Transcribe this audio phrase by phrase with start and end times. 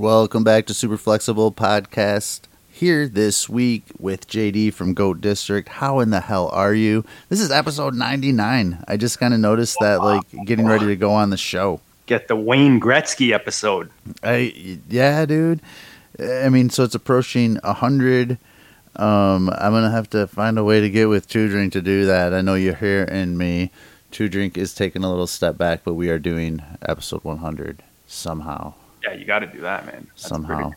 [0.00, 2.44] Welcome back to Super Flexible Podcast.
[2.70, 5.68] Here this week with JD from Goat District.
[5.68, 7.04] How in the hell are you?
[7.28, 8.82] This is episode 99.
[8.88, 11.82] I just kind of noticed that, like, getting ready to go on the show.
[12.06, 13.90] Get the Wayne Gretzky episode.
[14.22, 15.60] I yeah, dude.
[16.18, 18.38] I mean, so it's approaching 100.
[18.96, 22.06] Um, I'm gonna have to find a way to get with Two Drink to do
[22.06, 22.32] that.
[22.32, 23.70] I know you're here and me.
[24.10, 28.72] Two Drink is taking a little step back, but we are doing episode 100 somehow.
[29.02, 30.06] Yeah, you got to do that, man.
[30.08, 30.72] That's somehow.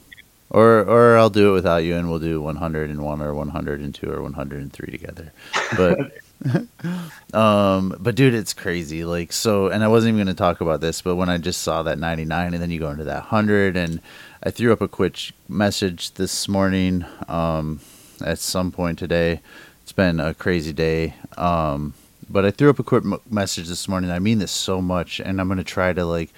[0.49, 4.91] Or or I'll do it without you, and we'll do 101 or 102 or 103
[4.91, 5.33] together.
[5.75, 6.21] But
[7.33, 9.03] um, but dude, it's crazy.
[9.03, 11.61] Like so, and I wasn't even going to talk about this, but when I just
[11.61, 13.99] saw that 99, and then you go into that 100, and
[14.43, 17.05] I threw up a quick message this morning.
[17.27, 17.79] Um,
[18.23, 19.41] at some point today,
[19.81, 21.15] it's been a crazy day.
[21.37, 21.93] Um,
[22.29, 24.11] but I threw up a quick message this morning.
[24.11, 26.33] I mean this so much, and I'm going to try to like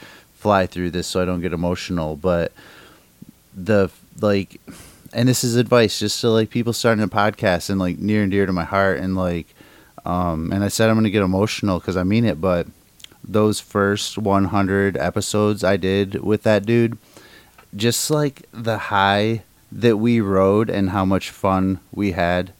[0.45, 2.51] fly through this so I don't get emotional, but
[3.57, 3.89] the
[4.21, 4.61] like
[5.11, 8.31] and this is advice just to like people starting a podcast and like near and
[8.31, 9.47] dear to my heart and like
[10.05, 12.67] um and I said I'm going to get emotional cuz I mean it but
[13.23, 16.99] those first 100 episodes I did with that dude
[17.75, 22.53] just like the high that we rode and how much fun we had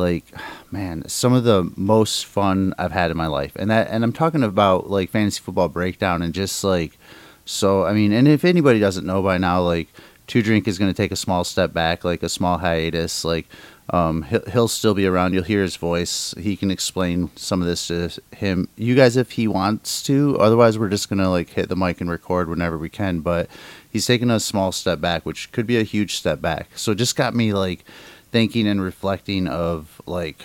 [0.00, 0.24] like
[0.72, 3.52] man some of the most fun I've had in my life.
[3.56, 6.98] And that and I'm talking about like fantasy football breakdown and just like
[7.44, 9.88] so I mean and if anybody doesn't know by now like
[10.26, 13.46] Two Drink is going to take a small step back like a small hiatus like
[13.90, 15.34] um he'll, he'll still be around.
[15.34, 16.34] You'll hear his voice.
[16.38, 18.68] He can explain some of this to him.
[18.76, 22.00] You guys if he wants to otherwise we're just going to like hit the mic
[22.00, 23.48] and record whenever we can but
[23.88, 26.68] he's taking a small step back which could be a huge step back.
[26.74, 27.84] So it just got me like
[28.30, 30.42] thinking and reflecting of like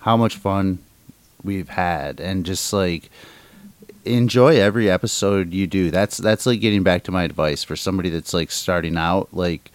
[0.00, 0.78] how much fun
[1.42, 3.10] we've had and just like
[4.04, 8.10] enjoy every episode you do that's that's like getting back to my advice for somebody
[8.10, 9.70] that's like starting out like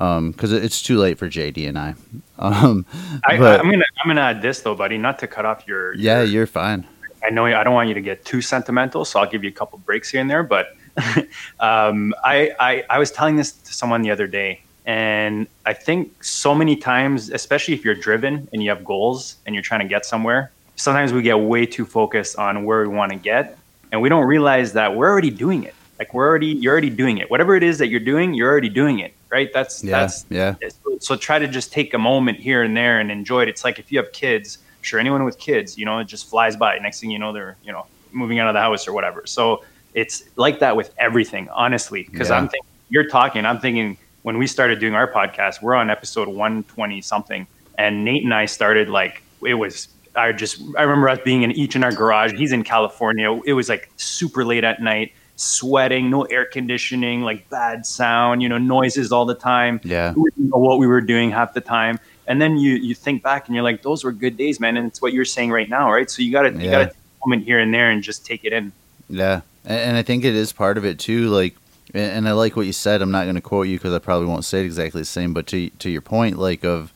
[0.00, 1.94] um because it's too late for jd and i
[2.38, 2.86] um
[3.24, 4.98] I, I'm gonna I'm gonna add this though, buddy.
[4.98, 5.94] Not to cut off your.
[5.94, 6.86] yeah your- you're fine
[7.24, 9.52] I know I don't want you to get too sentimental, so I'll give you a
[9.52, 10.42] couple breaks here and there.
[10.42, 10.74] But
[11.60, 16.24] um, I, I I was telling this to someone the other day, and I think
[16.24, 19.88] so many times, especially if you're driven and you have goals and you're trying to
[19.88, 23.58] get somewhere, sometimes we get way too focused on where we want to get,
[23.92, 25.74] and we don't realize that we're already doing it.
[25.98, 27.30] Like we're already you're already doing it.
[27.30, 29.14] Whatever it is that you're doing, you're already doing it.
[29.30, 29.50] Right?
[29.52, 30.54] That's yeah that's yeah
[30.84, 33.48] so, so try to just take a moment here and there and enjoy it.
[33.48, 36.56] It's like if you have kids, sure, anyone with kids, you know, it just flies
[36.56, 36.78] by.
[36.78, 39.26] Next thing you know, they're, you know, moving out of the house or whatever.
[39.26, 42.02] So it's like that with everything, honestly.
[42.10, 42.38] Because Yeah.
[42.38, 46.28] I'm thinking, you're talking, I'm thinking when we started doing our podcast, we're on episode
[46.28, 47.46] 120 something.
[47.78, 51.52] And Nate and I started like, it was, I just, I remember us being in
[51.52, 52.32] each in our garage.
[52.32, 53.40] He's in California.
[53.46, 58.48] It was like super late at night, sweating, no air conditioning, like bad sound, you
[58.48, 61.60] know, noises all the time yeah we didn't know what we were doing half the
[61.60, 61.98] time.
[62.28, 64.76] And then you you think back and you're like, those were good days, man.
[64.76, 66.08] And it's what you're saying right now, right?
[66.08, 66.70] So you gotta you Yeah.
[66.70, 66.92] gotta
[67.24, 68.72] moment here and there and just take it in.
[69.08, 71.28] Yeah, and I think it is part of it too.
[71.28, 71.54] Like,
[71.94, 73.02] and I like what you said.
[73.02, 75.32] I'm not going to quote you because I probably won't say it exactly the same.
[75.34, 76.92] But to to your point, like of,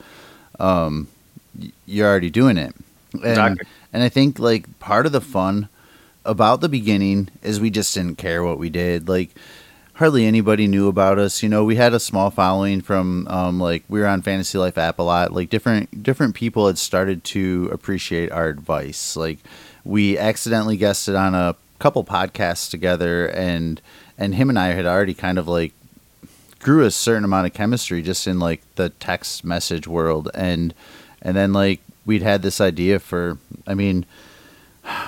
[0.59, 1.09] um,
[1.87, 2.75] you're already doing it,
[3.23, 3.67] and Exactly.
[3.93, 5.69] and I think like part of the fun
[6.25, 9.09] about the beginning is we just didn't care what we did.
[9.09, 9.31] Like,
[9.95, 11.43] hardly anybody knew about us.
[11.43, 14.79] You know, we had a small following from um, like we were on Fantasy Life
[14.79, 15.33] app a lot.
[15.33, 19.17] Like different different people had started to appreciate our advice.
[19.17, 19.39] Like
[19.85, 23.81] we accidentally guested on a couple podcasts together, and
[24.19, 25.73] and him and I had already kind of like
[26.61, 30.75] grew a certain amount of chemistry just in like the text message world, and
[31.23, 33.39] and then like we'd had this idea for.
[33.67, 34.07] I mean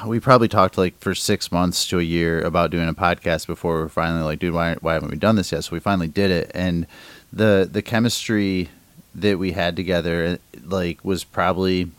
[0.07, 3.77] we probably talked like for six months to a year about doing a podcast before
[3.77, 5.65] we were finally like, dude, why why haven't we done this yet?
[5.65, 6.87] So we finally did it, and
[7.33, 8.69] the the chemistry
[9.15, 11.91] that we had together like was probably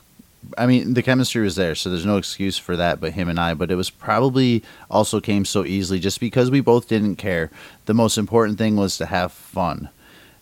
[0.58, 3.40] I mean, the chemistry was there, so there's no excuse for that but him and
[3.40, 7.52] I, but it was probably also came so easily just because we both didn't care.
[7.86, 9.90] The most important thing was to have fun.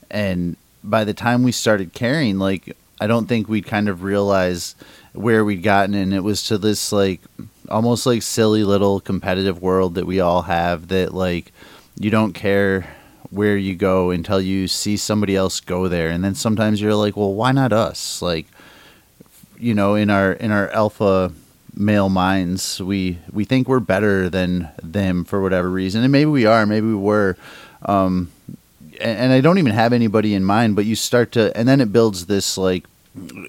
[0.09, 4.75] And by the time we started caring, like I don't think we'd kind of realize
[5.13, 7.21] where we'd gotten and it was to this like
[7.69, 11.51] almost like silly little competitive world that we all have that like
[11.99, 12.95] you don't care
[13.29, 17.17] where you go until you see somebody else go there and then sometimes you're like
[17.17, 18.45] well why not us like
[19.59, 21.31] you know in our in our alpha
[21.75, 26.03] male minds we we think we're better than them for whatever reason.
[26.03, 27.37] And maybe we are maybe we were.
[27.83, 28.31] Um
[28.99, 31.81] and, and i don't even have anybody in mind but you start to and then
[31.81, 32.85] it builds this like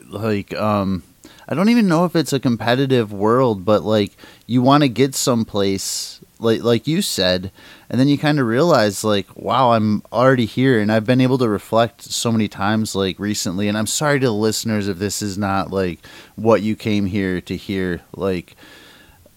[0.08, 1.02] like um
[1.49, 4.12] i don't even know if it's a competitive world but like
[4.46, 7.50] you want to get someplace like like you said,
[7.90, 11.38] and then you kind of realize like, wow, I'm already here, and I've been able
[11.38, 13.69] to reflect so many times like recently.
[13.69, 16.00] And I'm sorry to the listeners if this is not like
[16.37, 18.56] what you came here to hear, like,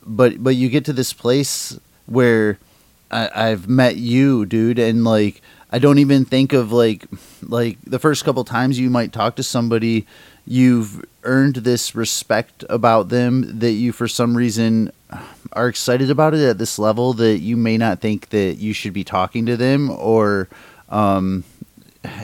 [0.06, 2.60] but but you get to this place where
[3.10, 7.06] I, I've met you, dude, and like I don't even think of like
[7.42, 10.06] like the first couple times you might talk to somebody,
[10.46, 14.92] you've earned this respect about them that you for some reason
[15.54, 18.94] are excited about it at this level that you may not think that you should
[18.94, 20.48] be talking to them or
[20.90, 21.44] um,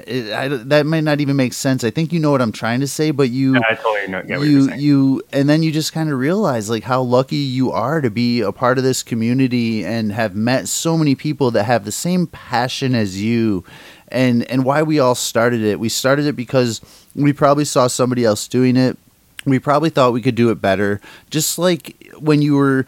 [0.07, 1.84] it, I, that might not even make sense.
[1.84, 4.39] I think you know what I'm trying to say, but you, Yeah, I totally know-
[4.39, 8.01] what you, you, and then you just kind of realize like how lucky you are
[8.01, 11.86] to be a part of this community and have met so many people that have
[11.86, 13.63] the same passion as you,
[14.07, 15.80] and and why we all started it.
[15.80, 16.81] We started it because
[17.13, 18.98] we probably saw somebody else doing it.
[19.45, 21.00] We probably thought we could do it better.
[21.30, 22.86] Just like when you were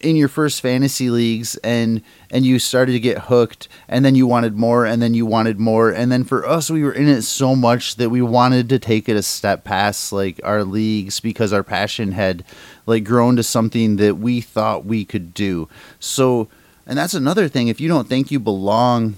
[0.00, 4.26] in your first fantasy leagues and and you started to get hooked and then you
[4.26, 7.22] wanted more and then you wanted more and then for us we were in it
[7.22, 11.52] so much that we wanted to take it a step past like our leagues because
[11.52, 12.42] our passion had
[12.86, 15.68] like grown to something that we thought we could do.
[15.98, 16.48] So
[16.86, 19.16] and that's another thing if you don't think you belong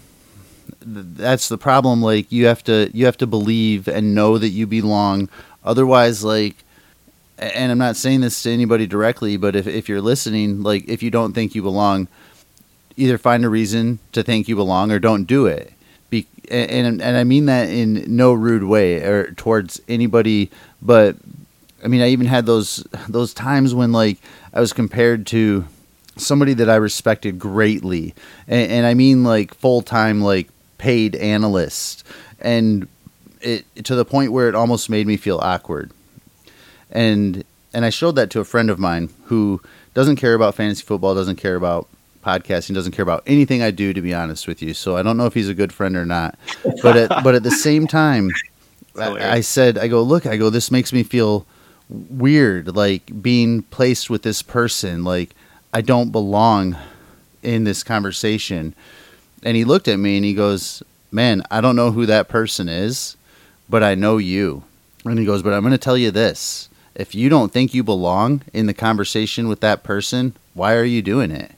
[0.80, 4.48] th- that's the problem like you have to you have to believe and know that
[4.48, 5.28] you belong.
[5.64, 6.64] Otherwise like
[7.38, 11.02] and I'm not saying this to anybody directly, but if, if you're listening, like if
[11.02, 12.08] you don't think you belong,
[12.96, 15.72] either find a reason to think you belong or don't do it.
[16.10, 20.50] Be, and and I mean that in no rude way or towards anybody,
[20.82, 21.16] but
[21.82, 24.18] I mean I even had those those times when like
[24.52, 25.64] I was compared to
[26.18, 28.14] somebody that I respected greatly,
[28.46, 32.06] and, and I mean like full time like paid analyst,
[32.40, 32.88] and
[33.40, 35.90] it to the point where it almost made me feel awkward
[36.92, 37.44] and
[37.74, 39.60] and I showed that to a friend of mine who
[39.94, 41.88] doesn't care about fantasy football, doesn't care about
[42.24, 43.92] podcasting, doesn't care about anything I do.
[43.92, 46.06] To be honest with you, so I don't know if he's a good friend or
[46.06, 46.38] not.
[46.82, 48.30] But at, but at the same time,
[48.98, 49.36] I.
[49.36, 51.46] I said, I go look, I go, this makes me feel
[51.88, 55.34] weird, like being placed with this person, like
[55.72, 56.76] I don't belong
[57.42, 58.74] in this conversation.
[59.42, 62.68] And he looked at me and he goes, Man, I don't know who that person
[62.68, 63.16] is,
[63.68, 64.62] but I know you.
[65.04, 66.68] And he goes, But I'm going to tell you this.
[66.94, 71.02] If you don't think you belong in the conversation with that person, why are you
[71.02, 71.52] doing it?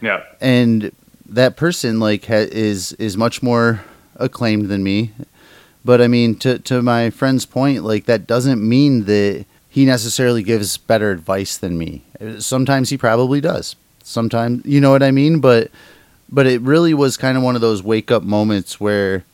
[0.00, 0.22] Yeah.
[0.40, 0.92] And
[1.28, 3.84] that person like ha- is is much more
[4.16, 5.12] acclaimed than me.
[5.84, 10.42] But I mean to to my friend's point, like that doesn't mean that he necessarily
[10.42, 12.02] gives better advice than me.
[12.38, 13.76] Sometimes he probably does.
[14.02, 15.70] Sometimes, you know what I mean, but
[16.30, 19.24] but it really was kind of one of those wake up moments where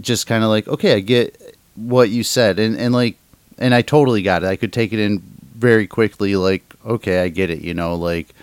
[0.00, 3.16] just kind of like, okay, I get what you said and and like
[3.58, 4.46] and I totally got it.
[4.46, 5.22] I could take it in
[5.54, 8.34] very quickly like, okay, I get it, you know, like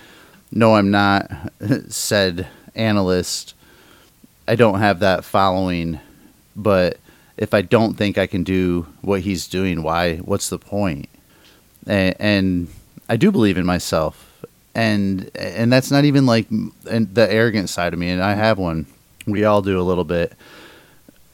[0.52, 1.30] no, I'm not
[1.90, 3.54] said analyst.
[4.48, 6.00] I don't have that following,
[6.56, 6.98] but
[7.38, 10.18] if I don't think I can do what he's doing, why?
[10.18, 11.10] What's the point?
[11.86, 12.68] And, and
[13.10, 18.00] I do believe in myself, and and that's not even like the arrogant side of
[18.00, 18.86] me, and I have one.
[19.28, 20.34] We all do a little bit,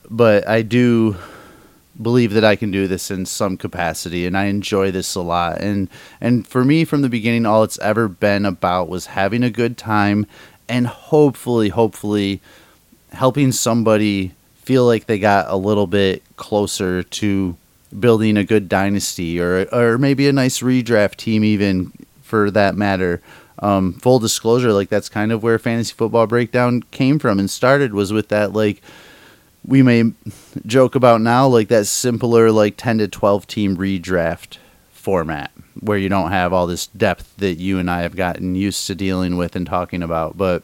[0.09, 1.15] but I do
[1.99, 5.59] believe that I can do this in some capacity and I enjoy this a lot.
[5.61, 9.49] And and for me from the beginning all it's ever been about was having a
[9.49, 10.25] good time
[10.69, 12.41] and hopefully hopefully
[13.11, 17.57] helping somebody feel like they got a little bit closer to
[17.99, 23.21] building a good dynasty or or maybe a nice redraft team even for that matter.
[23.59, 27.93] Um, full disclosure, like that's kind of where fantasy football breakdown came from and started
[27.93, 28.81] was with that like
[29.65, 30.11] we may
[30.65, 34.57] joke about now like that simpler like 10 to 12 team redraft
[34.91, 38.85] format where you don't have all this depth that you and I have gotten used
[38.87, 40.37] to dealing with and talking about.
[40.37, 40.63] But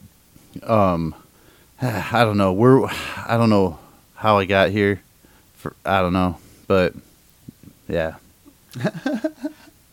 [0.63, 1.15] um
[1.81, 2.53] I don't know.
[2.53, 3.79] We're I don't know
[4.15, 5.01] how I got here.
[5.55, 6.37] For I don't know.
[6.67, 6.93] But
[7.87, 8.15] yeah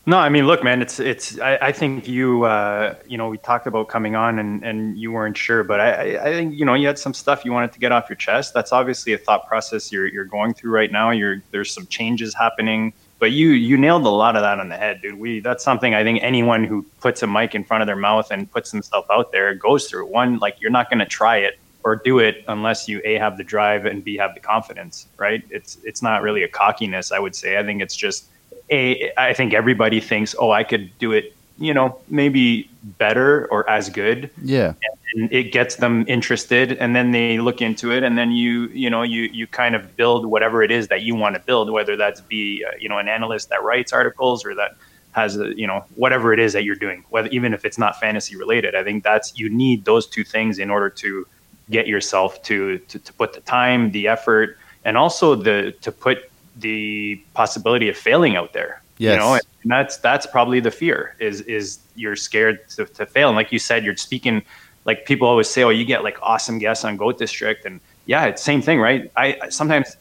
[0.07, 1.39] No, I mean, look, man, it's it's.
[1.39, 5.11] I, I think you, uh, you know, we talked about coming on, and and you
[5.11, 7.79] weren't sure, but I, I, think you know you had some stuff you wanted to
[7.79, 8.53] get off your chest.
[8.53, 11.09] That's obviously a thought process you're you're going through right now.
[11.09, 14.77] You're there's some changes happening, but you you nailed a lot of that on the
[14.77, 15.17] head, dude.
[15.17, 18.29] We that's something I think anyone who puts a mic in front of their mouth
[18.29, 20.05] and puts themselves out there goes through.
[20.05, 23.37] One, like you're not going to try it or do it unless you a have
[23.37, 25.43] the drive and b have the confidence, right?
[25.49, 27.57] It's it's not really a cockiness, I would say.
[27.57, 28.29] I think it's just
[28.69, 33.69] a, I think everybody thinks, oh, I could do it, you know, maybe better or
[33.69, 34.29] as good.
[34.41, 34.73] yeah
[35.13, 38.89] And it gets them interested, and then they look into it, and then you, you
[38.89, 41.95] know, you you kind of build whatever it is that you want to build, whether
[41.95, 44.75] that's be, uh, you know, an analyst that writes articles or that
[45.15, 47.97] has a, you know whatever it is that you're doing whether even if it's not
[47.99, 51.25] fantasy related i think that's you need those two things in order to
[51.69, 56.29] get yourself to to, to put the time the effort and also the to put
[56.57, 59.13] the possibility of failing out there Yes.
[59.13, 63.27] you know and that's that's probably the fear is is you're scared to, to fail.
[63.29, 64.41] And like you said you're speaking
[64.85, 67.65] like people always say oh you get like awesome guests on goat district.
[67.65, 69.11] And yeah it's same thing right?
[69.17, 69.97] I I- sometimes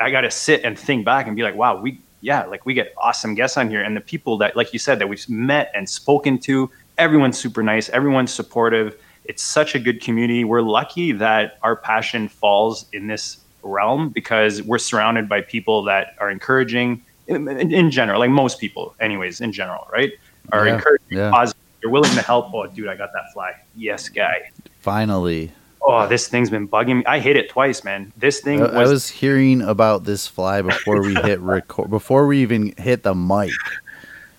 [0.00, 2.92] i gotta sit and think back and be like wow we yeah like we get
[2.98, 3.82] awesome guests on here.
[3.82, 6.68] And the people that like you said that we've met and spoken to
[6.98, 8.96] everyone's super nice everyone's supportive.
[9.24, 10.42] It's such a good community.
[10.42, 16.14] We're lucky that our passion falls in this realm because we're surrounded by people that
[16.18, 20.12] are encouraging in, in, in general like most people anyways in general right?
[20.50, 21.30] Are Yeah, encouraging yeah.
[21.30, 21.60] positive.
[21.82, 22.52] You're willing to help.
[22.54, 23.54] Oh dude i got that fly.
[23.76, 24.50] Yes guy.
[24.80, 25.52] Finally,
[25.82, 27.04] oh this thing's been bugging me.
[27.06, 28.12] I hit it twice man.
[28.16, 32.26] This thing I, was, I was hearing about this fly before we hit record, before
[32.26, 33.52] we even hit the mic.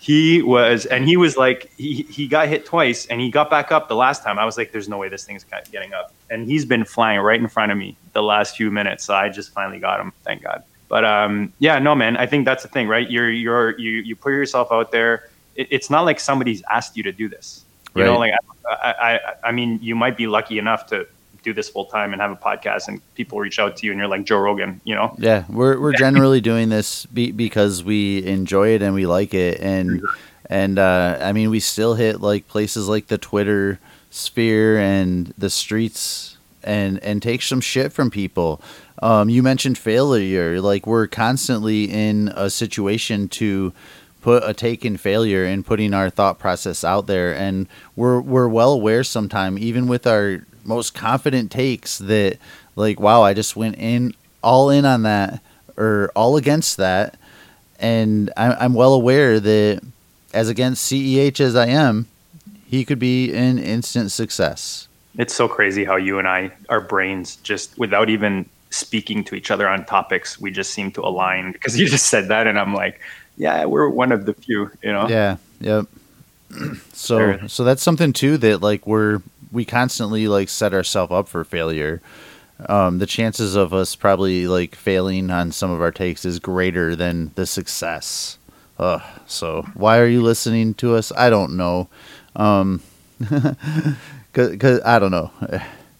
[0.03, 3.71] He was and he was like he, he got hit twice and he got back
[3.71, 4.37] up the last time.
[4.37, 6.11] I was like there's no way this thing's getting up.
[6.29, 9.05] And he's been flying right in front of me the last few minutes.
[9.05, 10.61] So i just finally got him thank god.
[10.89, 13.09] But um yeah no man i think that's the thing right?
[13.09, 15.29] You're you're you you put yourself out there.
[15.55, 17.63] It, it's not like somebody's asked you to do this.
[17.95, 18.33] You know Right.
[18.33, 18.33] like
[18.83, 21.07] I, I i mean you might be lucky enough to
[21.43, 23.99] do this full time and have a podcast and people reach out to you and
[23.99, 25.15] you're like joe rogan you know?
[25.17, 29.59] Yeah, we're we're generally doing this be, because we enjoy it and we like it,
[29.59, 30.01] and
[30.49, 35.49] and uh, I mean we still hit like places like the Twitter sphere and the
[35.49, 38.61] streets and and take some shit from people.
[39.01, 43.73] Um, you mentioned failure, like we're constantly in a situation to
[44.21, 48.47] put a take in failure and putting our thought process out there, and we're we're
[48.47, 52.37] well aware sometime even with our most confident takes that
[52.75, 55.41] like wow I just went in all in on that
[55.77, 57.15] or all against that
[57.79, 59.81] and I, I'm well aware that
[60.33, 62.07] as against CEH as I am
[62.65, 67.35] he could be an instant success It's so crazy how you and I, our brains,
[67.37, 71.51] just without even speaking to each other on topics, we just seem to align.
[71.51, 72.99] Because you just said that, and I'm like,
[73.37, 75.07] yeah, we're one of the few, you know.
[75.07, 75.85] yeah yep
[76.93, 79.21] so so that's something too that like we're
[79.53, 82.01] we constantly like set ourselves up for failure.
[82.67, 86.95] Um, the chances of us probably like failing on some of our takes is greater
[86.95, 88.37] than the success.
[88.79, 91.11] Ugh, so why are you listening to us?
[91.15, 91.87] I don't know.
[92.35, 92.81] Um
[94.33, 95.31] because i don't know.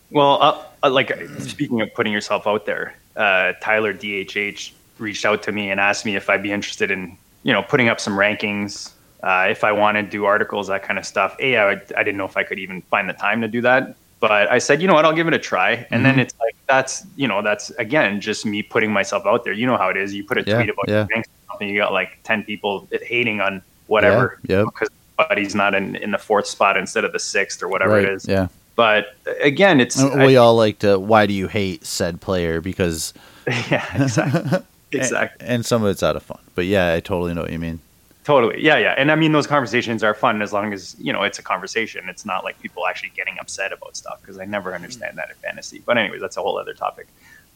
[0.10, 5.43] Well, uh, uh, like speaking of putting yourself out there, uh, Tyler DHH reached out
[5.43, 8.13] to me and asked me if I'd be interested in, you know, putting up some
[8.13, 8.91] rankings.
[9.24, 11.36] Uh, if I want to do articles, that kind of stuff.
[11.39, 13.62] A, I, would- I didn't know if I could even find the time to do
[13.62, 13.96] that.
[14.20, 15.86] But I said, you know what, I'll give it a try.
[15.92, 19.51] And then it's like, that's, you know, that's again, just me putting myself out there.
[19.53, 20.13] You know how it is.
[20.13, 21.08] You put a Yeah, tweet about yeah.
[21.13, 24.39] your something, you got like 10 people hating on whatever.
[24.48, 24.65] Yeah, yep.
[24.68, 28.06] Because buddy's not in, in the fourth spot instead of the sixth or whatever right
[28.06, 28.25] it is.
[28.27, 32.20] yeah But again, it's Uh, I- we all like to why do you hate said
[32.22, 33.13] player because
[33.70, 34.60] yeah, exactly.
[34.92, 35.46] exactly.
[35.48, 37.80] and some of it's out of fun but yeah i totally know what you mean
[38.24, 38.63] Totally.
[38.63, 38.96] Yeah, yeah.
[38.98, 42.08] And I mean, those conversations are fun as long as, you know, it's a conversation.
[42.08, 45.36] It's not like people actually getting upset about stuff because I never understand that in
[45.36, 45.84] fantasy.
[45.86, 47.08] But anyways, that's a whole other topic.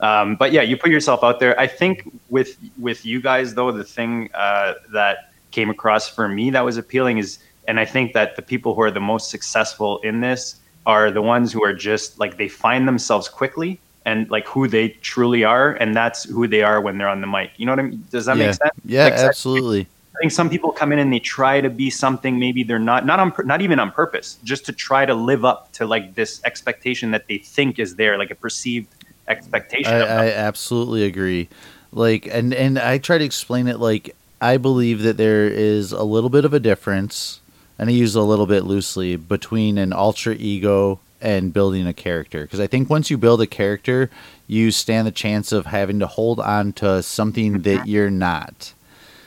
[0.01, 1.57] Um, but yeah, you put yourself out there.
[1.59, 6.49] I think with with you guys though, the thing uh, that came across for me
[6.51, 9.99] that was appealing is, and I think that the people who are the most successful
[9.99, 14.45] in this are the ones who are just like they find themselves quickly and like
[14.47, 17.51] who they truly are, and that's who they are when they're on the mic.
[17.57, 18.05] You know what I mean?
[18.11, 18.71] Does that yeah make sense?
[18.85, 22.39] yeah Like, absolutely I think some people come in and they try to be something
[22.39, 25.71] maybe they're not not on not even on purpose just to try to live up
[25.73, 28.87] to like this expectation that they think is there like a perceived
[29.27, 29.99] expectation I.
[29.99, 31.49] I absolutely agree.
[31.91, 36.03] Like, and and I try to explain it like I believe that there is a
[36.03, 37.39] little bit of a difference,
[37.79, 42.43] and I use a little bit loosely between an ultra ego and building a character.
[42.43, 44.09] Because I think once you build a character,
[44.45, 47.89] you stand the chance of having to hold on to something that mm-hmm.
[47.89, 48.73] you're not.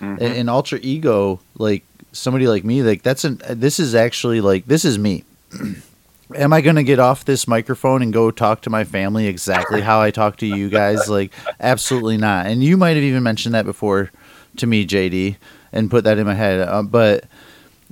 [0.01, 0.21] Mhm.
[0.21, 3.41] An, ultra ego, like somebody like me, like that's an.
[3.51, 5.25] This is actually like this is me.
[6.35, 9.81] am I going to get off this microphone and go talk to my family exactly
[9.81, 11.01] how I talk to you guys?
[11.11, 12.47] Like, absolutely not.
[12.47, 14.11] And you might have even mentioned that before
[14.59, 15.37] to me, JD,
[15.73, 16.61] and put that in my head.
[16.61, 17.25] Uh, but,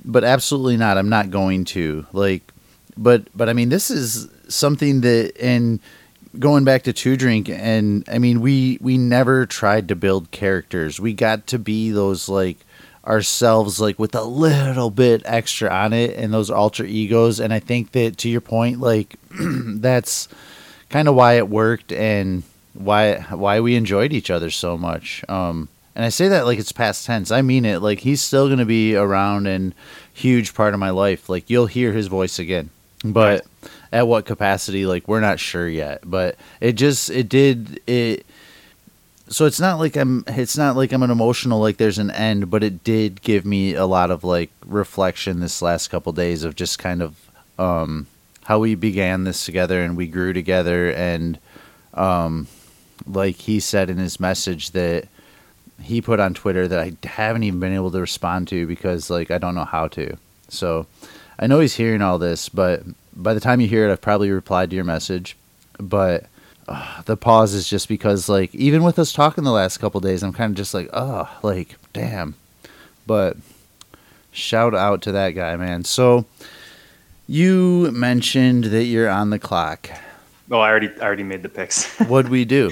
[0.05, 0.97] but absolutely not.
[0.97, 2.53] I'm not going to like,
[2.95, 5.79] but, but I mean, this is something that, and
[6.39, 10.99] going back to two drink, and I mean, we we never tried to build characters.
[10.99, 12.57] We got to be those like
[13.07, 17.57] ourselves like with a little bit extra on it and those alter egos and i
[17.57, 20.27] think that to your point like that's
[20.89, 22.43] kind of why it worked and
[22.73, 26.71] why why we enjoyed each other so much um and I say that like it's
[26.71, 27.29] past tense.
[27.29, 27.81] I mean it.
[27.81, 29.75] Like he's still going to be around and
[30.13, 31.27] huge part of my life.
[31.27, 32.69] Like you'll hear his voice again,
[33.03, 33.45] but
[33.91, 34.85] at what capacity?
[34.85, 36.01] Like we're not sure yet.
[36.03, 38.25] But it just it did it.
[39.29, 40.23] So it's not like I'm.
[40.27, 41.59] It's not like I'm an emotional.
[41.59, 45.61] Like there's an end, but it did give me a lot of like reflection this
[45.61, 47.15] last couple days of just kind of
[47.59, 48.07] um,
[48.45, 51.37] how we began this together and we grew together and
[51.93, 52.47] um,
[53.05, 55.07] like he said in his message that
[55.81, 59.31] he put on Twitter that I haven't even been able to respond to because like
[59.31, 60.17] I don't know how to.
[60.49, 60.87] So
[61.37, 62.83] I know he's hearing all this, but
[63.15, 65.35] by the time you hear it, I've probably replied to your message.
[65.79, 66.25] But
[66.67, 70.23] uh, the pause is just because like even with us talking the last couple days,
[70.23, 72.35] I'm kind of just like oh like damn.
[73.07, 73.37] But
[74.31, 75.83] shout out to that guy, man.
[75.83, 76.25] So
[77.27, 79.89] you mentioned that you're on the clock.
[80.51, 81.85] Oh, I already I already made the picks.
[82.07, 82.71] What'd we do?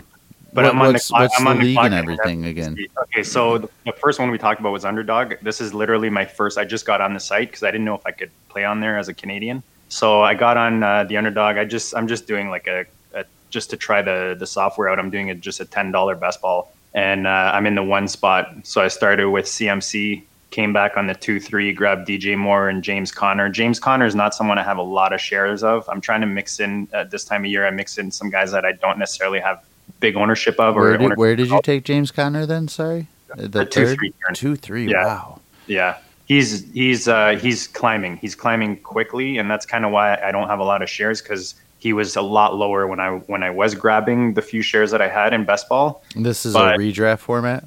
[0.53, 1.22] But What- I'm on the clock.
[1.22, 2.77] what's I'm the on the league clock and everything to again?
[3.03, 5.36] Okay, so the, the first one we talked about was Underdog.
[5.44, 6.58] This is literally my first.
[6.58, 8.79] I just got on the site because I didn't know if I could play on
[8.79, 9.62] there as a Canadian.
[9.89, 11.58] So I got on uh, the Underdog.
[11.58, 15.00] I just I'm just doing like a, a just to try the the software out.
[15.00, 18.08] I'm doing it just a ten dollar best ball, and uh, I'm in the one
[18.08, 18.53] spot.
[18.63, 20.24] So I started with CMC.
[20.50, 23.50] Came back on the two three, grabbed DJ Moore and James Conner.
[23.50, 25.88] James Conner is not someone I have a lot of shares of.
[25.89, 27.67] I'm trying to mix in at this time of year.
[27.67, 29.63] I mix in some guys that I don't necessarily have
[30.00, 30.77] big ownership of.
[30.77, 32.70] Or Where did, where did you take James Conner then?
[32.70, 34.89] Sorry, the The two, third three two three.
[34.89, 35.06] Yeah.
[35.06, 35.41] Wow.
[35.67, 38.17] Yeah, he's he's uh, he's climbing.
[38.17, 41.22] He's climbing quickly, and that's kind of why I don't have a lot of shares
[41.22, 44.91] because he was a lot lower when I when I was grabbing the few shares
[44.91, 46.03] that I had in best ball.
[46.15, 47.63] This is But- a redraft format.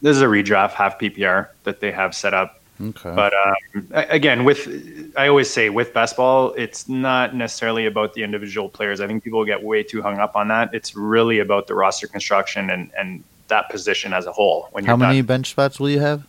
[0.00, 2.60] This is a redraft half PPR that they have set up.
[2.80, 3.12] Okay.
[3.12, 4.68] But um, again, with
[5.16, 9.00] I always say with best ball, it's not necessarily about the individual players.
[9.00, 10.72] I think people get way too hung up on that.
[10.72, 14.68] It's really about the roster construction and and that position as a whole.
[14.70, 15.26] When How many done.
[15.26, 16.24] bench spots will you have?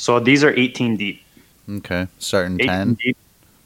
[0.00, 1.22] So these are 18 deep.
[1.68, 2.94] Okay, starting ten.
[2.94, 3.18] deep.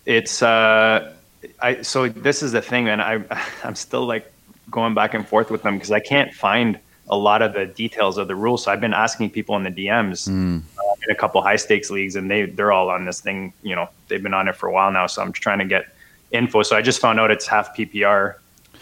[0.04, 1.14] It's uh,
[1.62, 3.22] I so this is the thing, and I
[3.64, 4.30] I'm still like
[4.70, 8.18] going back and forth with them because I can't find a lot of the details
[8.18, 8.64] of the rules.
[8.64, 10.60] So I've been asking people in the DMs Mm.
[10.60, 13.52] uh, in a couple high stakes leagues, and they they're all on this thing.
[13.62, 15.06] You know, they've been on it for a while now.
[15.06, 15.84] So I'm trying to get
[16.32, 16.62] info.
[16.62, 18.34] So I just found out it's half PPR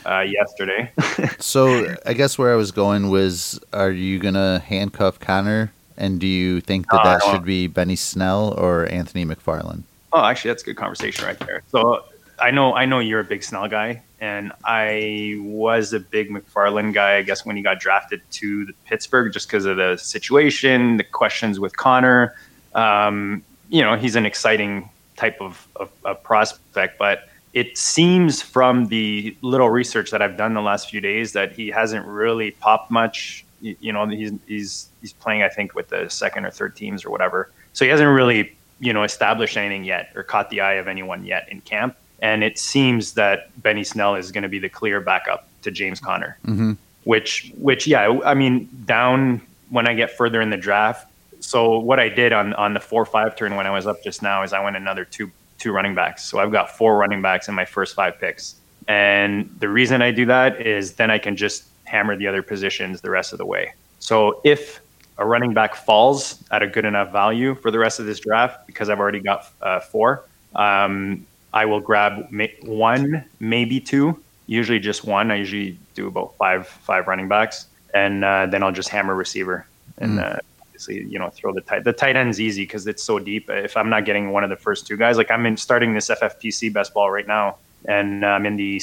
[0.06, 0.90] uh, yesterday.
[1.38, 5.70] So I guess where I was going was, are you gonna handcuff Conner?
[5.96, 9.82] And do you think that Uh, that should be Benny Snell or Anthony McFarland?
[10.12, 11.62] Oh, actually, that's a good conversation right there.
[11.70, 12.04] So
[12.38, 16.92] I know I know you're a big Snell guy, and I was a big McFarland
[16.92, 17.16] guy.
[17.16, 21.04] I guess when he got drafted to the Pittsburgh, just because of the situation, the
[21.04, 22.34] questions with Conner.
[22.74, 28.86] Um, you know, he's an exciting type of, of, of prospect, but it seems from
[28.86, 32.90] the little research that I've done the last few days that he hasn't really popped
[32.90, 33.44] much.
[33.62, 37.10] You, know, he's he's he's playing, I think, with the second or third teams or
[37.10, 37.50] whatever.
[37.72, 41.24] So he hasn't really, you know, established anything yet or caught the eye of anyone
[41.24, 41.96] yet in camp.
[42.20, 46.00] And it seems that Benny Snell is going to be the clear backup to James
[46.00, 46.72] Conner Mm-hmm.
[47.04, 51.08] which which yeah i mean down when i get further in the draft
[51.40, 54.22] so what i did on on the four five turn when i was up just
[54.22, 57.48] now is i went another two two running backs so i've got four running backs
[57.48, 58.56] in my first five picks
[58.88, 63.00] and the reason i do that is then i can just hammer the other positions
[63.00, 64.80] the rest of the way so if
[65.18, 68.66] a running back falls at a good enough value for the rest of this draft
[68.66, 70.24] because i've already got uh, four
[70.56, 72.26] um, i will grab
[72.62, 75.30] one maybe two usually just one.
[75.30, 79.66] I usually do about five five running backs, and uh, then I'll just hammer receiver
[79.98, 81.84] and uh, obviously you know throw the tight.
[81.84, 83.48] The tight end's easy because it's so deep.
[83.50, 86.08] If I'm not getting one of the first two guys, like I'm in starting this
[86.08, 88.80] FFPC best ball right now, and I'm in the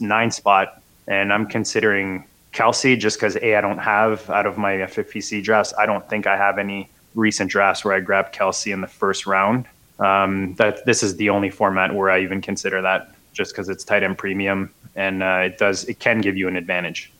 [0.00, 4.72] nine spot, and I'm considering Kelce just because a I don't have out of my
[4.72, 5.72] FFPC drafts.
[5.78, 9.26] I don't think I have any recent drafts where I grabbed Kelce in the first
[9.26, 9.66] round.
[9.98, 13.84] Um, that this is the only format where I even consider that, just because it's
[13.84, 17.12] tight end premium and uh, it does it can give you an advantage.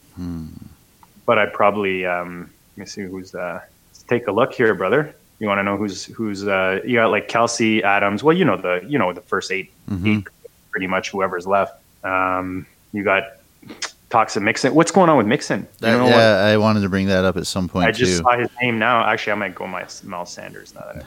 [1.26, 5.14] But I'd probably um, let me see who's uh, let's take a look here, brother.
[5.38, 8.22] You want to know who's who's uh, you got like Kelce Adams.
[8.22, 9.70] Well, you know the you know the first 8
[10.04, 10.26] eight
[10.70, 11.80] pretty much whoever's left.
[12.04, 13.24] Um, you got
[14.10, 14.74] Toxic Mixon.
[14.74, 15.60] What's going on with Mixon?
[15.60, 16.10] You That- know what?
[16.10, 18.22] yeah, I wanted to bring that up at some point I just too.
[18.24, 19.06] saw his name now.
[19.06, 20.84] Actually, I might go my Miles Sanders now.
[20.94, 21.04] That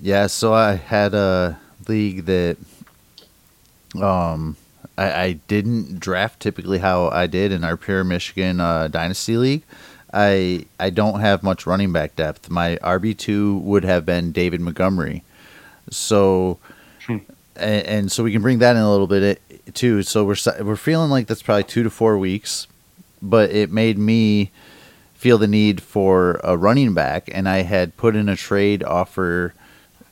[0.00, 2.56] Yeah, so I had a league that
[4.00, 4.56] um
[4.98, 9.62] I, I didn't draft typically how I did in our pure Michigan uh, dynasty league.
[10.12, 12.50] I I don't have much running back depth.
[12.50, 15.24] My RB two would have been David Montgomery.
[15.90, 16.58] So
[17.06, 17.18] Hmm.
[17.56, 19.40] and, and so we can bring that in a little bit
[19.72, 20.02] too.
[20.02, 22.66] So we're we're feeling like that's probably two to four weeks,
[23.20, 24.50] but it made me
[25.14, 29.54] feel the need for a running back, and I had put in a trade offer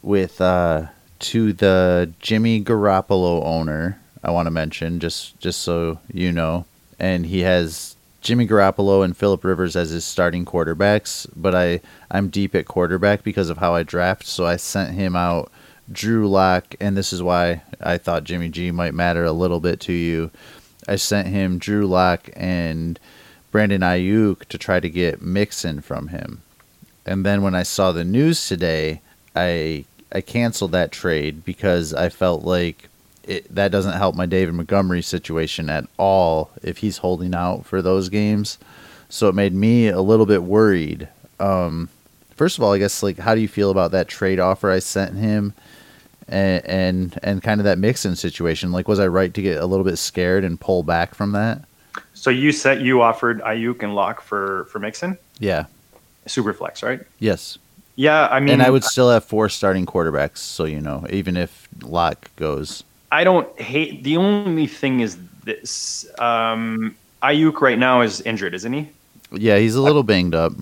[0.03, 0.87] with uh,
[1.19, 4.01] to the Jimmy Garoppolo owner.
[4.23, 6.67] I want to mention just just so you know,
[6.99, 12.29] and he has Jimmy Garoppolo and Philip Rivers as his starting quarterbacks, but I I'm
[12.29, 15.51] deep at quarterback because of how I draft, so I sent him out
[15.93, 19.81] Drew Lock, and this is why I thought Jimmy G might matter a little bit
[19.81, 20.31] to you.
[20.87, 22.99] I sent him Drew Lock and
[23.51, 26.43] Brandon Aiyuk to try to get Mixon from him.
[27.05, 29.01] And then when I saw the news today,
[29.35, 32.89] I I canceled that trade because I felt like
[33.25, 37.81] it, that doesn't help my David Montgomery situation at all if he's holding out for
[37.81, 38.59] those games.
[39.09, 41.09] So it made me a little bit worried.
[41.39, 41.89] Um,
[42.35, 44.79] first of all, I guess like how do you feel about that trade offer I
[44.79, 45.55] sent him,
[46.31, 48.73] and and, and kind of that Mixon situation?
[48.73, 51.63] Like, was I right to get a little bit scared and pull back from that?
[52.15, 55.19] So you said you offered Aiyuk and Lock for for Mixon.
[55.39, 55.67] Yeah.
[56.27, 57.01] Superflex, right?
[57.19, 57.59] Yes.
[57.97, 61.37] Yeah, I mean, and I would still have four starting quarterbacks, so you know, even
[61.37, 62.83] if Lock goes.
[63.13, 64.05] I don't hate.
[64.05, 68.89] The only thing is this: um, Aiyuk right now is injured, isn't he?
[69.33, 70.53] Yeah, he's a little banged up.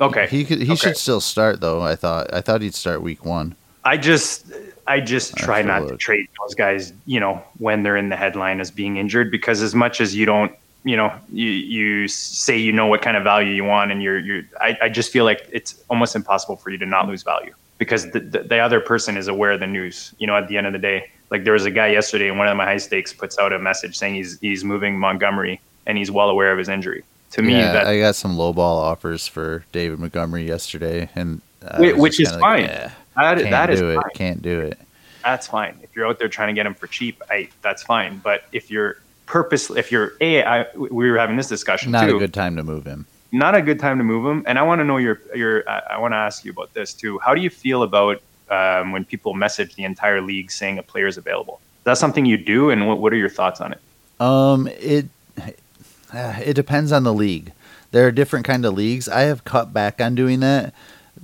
[0.00, 0.76] Okay, he could, he okay.
[0.76, 1.82] should still start though.
[1.82, 3.54] I thought I thought he'd start week one.
[3.84, 4.46] I just
[4.88, 8.60] I just try not to trade those guys, you know, when they're in the headline
[8.60, 10.52] as being injured, because as much as you don't
[10.84, 14.18] you know you you say you know what kind of value you want and you're
[14.18, 17.52] you're I, I just feel like it's almost impossible for you to not lose value
[17.78, 20.14] because the, the, the, other person is aware of the news.
[20.18, 22.38] You know at the end of the day like there was a guy yesterday in
[22.38, 25.98] one of my high stakes puts out a message saying he's he's moving montgomery and
[25.98, 27.04] he's well aware of his injury.
[27.32, 31.42] To me yeah, that, i got some low ball offers for david montgomery yesterday and
[31.78, 33.96] which is fine like, yeah, that, can't that do it.
[33.96, 34.10] fine.
[34.14, 34.78] can't do it.
[35.24, 35.78] That's fine.
[35.82, 38.18] If you're out there trying to get them for cheap I, that's fine.
[38.18, 42.16] But if you're purposely if you're a I, we were having this discussion not too,
[42.16, 43.06] a good time to move him.
[43.30, 44.42] Not a good time to move him.
[44.46, 47.18] And i want to know your your i want to ask you about this too.
[47.18, 51.06] How do you feel about um, when people message the entire league saying a player
[51.06, 51.60] is available?
[51.80, 52.70] Is that something you do?
[52.70, 53.80] And what, what are your thoughts on it?
[54.20, 55.06] Um it
[56.14, 57.52] it depends on the league.
[57.90, 59.08] There are different kind of leagues.
[59.08, 60.74] I have cut back on doing that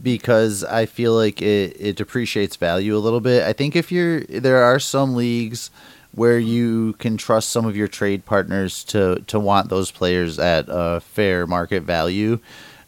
[0.02, 4.20] because i feel like it, it depreciates value a little bit i think if you're
[4.24, 5.70] there are some leagues
[6.14, 10.66] where you can trust some of your trade partners to to want those players at
[10.68, 12.38] a fair market value.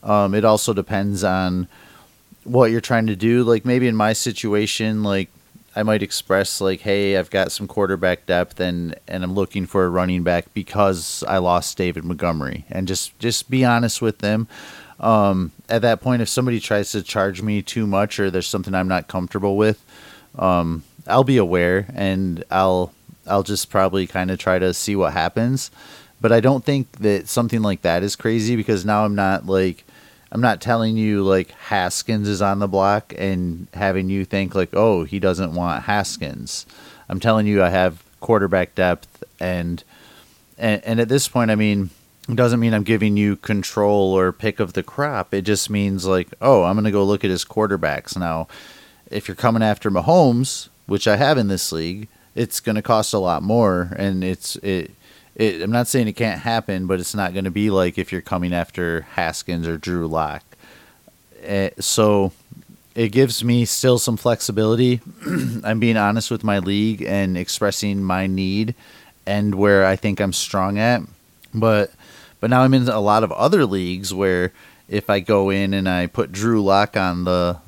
[0.03, 1.67] Um, it also depends on
[2.45, 3.43] what you're trying to do.
[3.43, 5.29] Like maybe in my situation, like
[5.75, 9.85] I might express like, "Hey, I've got some quarterback depth, and and I'm looking for
[9.85, 14.47] a running back because I lost David Montgomery," and just just be honest with them.
[15.01, 18.75] Um, at that point, if somebody tries to charge me too much or there's something
[18.75, 19.83] I'm not comfortable with,
[20.39, 22.93] um, I'll be aware and I'll
[23.27, 25.71] I'll just probably kind of try to see what happens.
[26.21, 29.85] But I don't think that something like that is crazy because now I'm not like
[30.33, 34.71] I'm not telling you like Haskins is on the block and having you think like,
[34.73, 36.67] oh, he doesn't want Haskins.
[37.09, 39.83] I'm telling you I have quarterback depth and
[40.59, 41.91] and, and at this point, I mean,
[42.35, 45.33] doesn't mean I'm giving you control or pick of the crop.
[45.33, 48.49] It just means like, oh, I'm gonna go look at his quarterbacks now.
[49.11, 53.15] If you're coming after Mahomes, which I have in this league, it's going to cost
[53.15, 54.93] a lot more, and it's it,
[55.35, 55.63] it.
[55.63, 58.21] I'm not saying it can't happen, but it's not going to be like if you're
[58.21, 60.45] coming after Haskins or Drew Lock.
[61.49, 62.33] Uh, so
[62.95, 65.01] it gives me still some flexibility.
[65.65, 68.75] I'm being honest with my league and expressing my need
[69.27, 71.03] and where I think I'm strong at.
[71.55, 71.91] But
[72.47, 74.53] but now I'm in a lot of other leagues where
[74.89, 77.59] if I go in and I put Drew Lock on the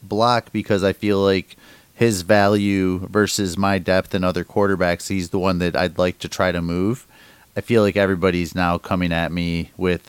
[0.00, 1.56] block because I feel like
[1.92, 6.28] his value versus my depth and other quarterbacks, he's the one that I'd like to
[6.28, 7.04] try to move.
[7.56, 10.08] I feel like everybody's now coming at me with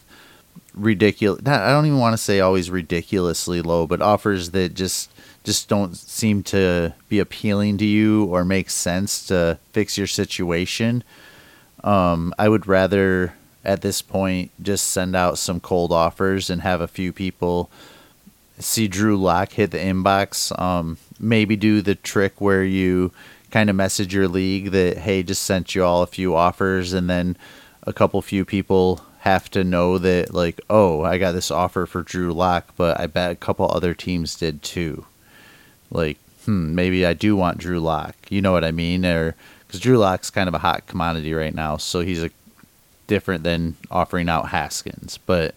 [0.76, 1.42] ridiculous.
[1.48, 5.10] I don't even want to say always ridiculously low, but offers that just
[5.44, 11.04] just don't seem to be appealing to you or make sense to fix your situation.
[11.84, 13.34] Um, I would rather
[13.66, 17.70] at this point just send out some cold offers and have a few people
[18.60, 20.58] see Drew Lock hit the inbox.
[20.60, 23.12] Um, maybe do the trick where you
[23.52, 27.10] kind of message your league that hey, just sent you all a few offers, and
[27.10, 27.38] then
[27.84, 32.04] a couple few people have to know that like oh, I got this offer for
[32.04, 35.06] Drew Lock, but I bet a couple other teams did too.
[35.90, 38.16] Like hmm, maybe I do want Drew Lock.
[38.30, 39.06] You know what I mean?
[39.06, 42.32] Or because Drew Lock's kind of a hot commodity right now, so he's a
[43.10, 45.54] different than offering out Haskins, but.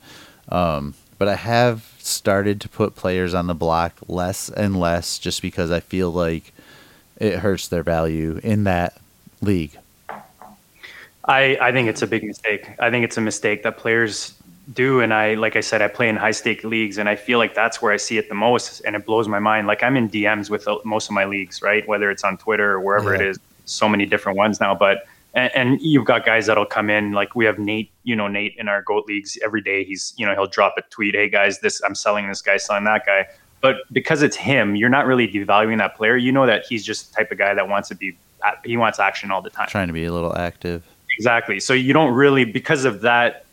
[0.48, 5.40] Um, but I have started to put players on the block less and less just
[5.40, 6.52] because I feel like
[7.16, 8.98] it hurts their value in that
[9.40, 9.78] league.
[11.24, 12.68] I, I think it's a big mistake.
[12.80, 14.34] I think it's a mistake that players
[14.74, 17.38] do and i like i said i play in high stake leagues and i feel
[17.38, 19.96] like that's where i see it the most and it blows my mind like i'm
[19.96, 23.12] in dms with uh, most of my leagues right whether it's on twitter or wherever
[23.12, 23.22] yeah.
[23.22, 26.90] it is so many different ones now but and, and, you've got guys that'll come
[26.90, 29.84] in like we have nate you know nate in our goat leagues every day.
[29.84, 32.84] He's you know he'll drop a tweet hey guys this i'm selling this guy selling
[32.84, 33.26] that guy.
[33.60, 36.16] But because it's him you're not really devaluing that player.
[36.16, 38.16] You know that he's just the type of guy that wants to be
[38.64, 39.68] he wants action all the time.
[39.68, 40.84] Trying to be a little active.
[41.16, 41.60] Exactly.
[41.60, 43.44] So you don't really because of that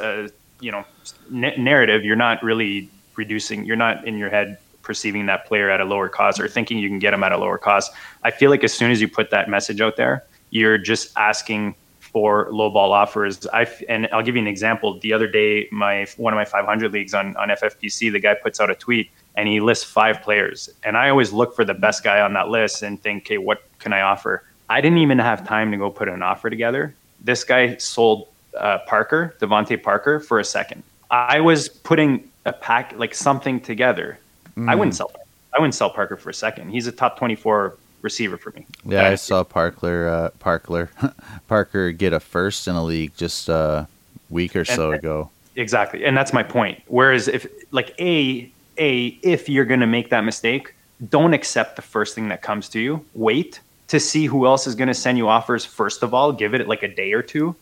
[0.00, 0.28] uh,
[0.60, 0.84] you know
[1.32, 3.64] n- narrative, you're not really reducing.
[3.64, 6.88] You're not in your head perceiving that player at a lower cost or thinking you
[6.88, 7.92] can get him at a lower cost.
[8.22, 11.74] I feel like as soon as you put that message out there, you're just asking
[12.00, 13.46] for low ball offers.
[13.48, 14.98] I and I'll give you an example.
[15.00, 18.58] The other day, my one of my 500 leagues on on FFPC, the guy puts
[18.60, 22.02] out a tweet and he lists five players, and I always look for the best
[22.02, 24.44] guy on that list and think, okay, what can I offer?
[24.70, 26.94] I didn't even have time to go put an offer together.
[27.20, 30.82] This guy sold uh, Parker, DeVante Parker, for a second.
[31.10, 34.18] I was putting a pack like something together.
[34.56, 34.70] Mm.
[34.70, 34.98] I wouldn't mm.
[34.98, 35.12] sell.
[35.52, 36.70] I wouldn't sell Parker for a second.
[36.70, 38.66] He's a top twenty-four receiver for me.
[38.84, 40.90] Yeah, I saw Parker, uh, Parker,
[41.48, 43.86] Parker get a first in a league just a
[44.30, 45.30] week or so and, ago.
[45.56, 46.82] Exactly, and that's my point.
[46.86, 50.74] Whereas if like a a if you're going to make that mistake,
[51.08, 53.04] don't accept the first thing that comes to you.
[53.14, 55.64] Wait to see who else is going to send you offers.
[55.64, 57.54] First of all, give it like a day or two,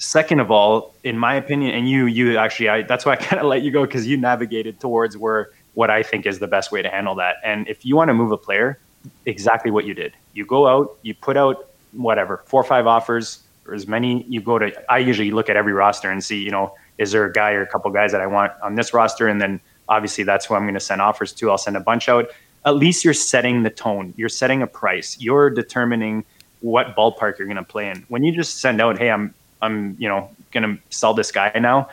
[0.00, 3.38] Second of all, in my opinion, and you, you actually, I, that's why I kind
[3.38, 6.72] of let you go because you navigated towards where what I think is the best
[6.72, 7.36] way to handle that.
[7.44, 8.78] And if you want to move a player,
[9.26, 10.12] exactly what you did.
[10.34, 14.24] You go out, you put out whatever four or five offers or as many.
[14.24, 14.72] You go to.
[14.90, 17.62] I usually look at every roster and see, you know, is there a guy or
[17.62, 20.62] a couple guys that I want on this roster, and then obviously that's who I'm
[20.62, 21.50] going to send offers to.
[21.50, 22.28] I'll send a bunch out.
[22.64, 24.12] At least you're setting the tone.
[24.16, 25.18] You're setting a price.
[25.18, 26.24] You're determining
[26.60, 28.04] what ballpark you're going to play in.
[28.08, 31.52] When you just send out, hey, I'm I'm, you know, going to sell this guy
[31.58, 31.88] now.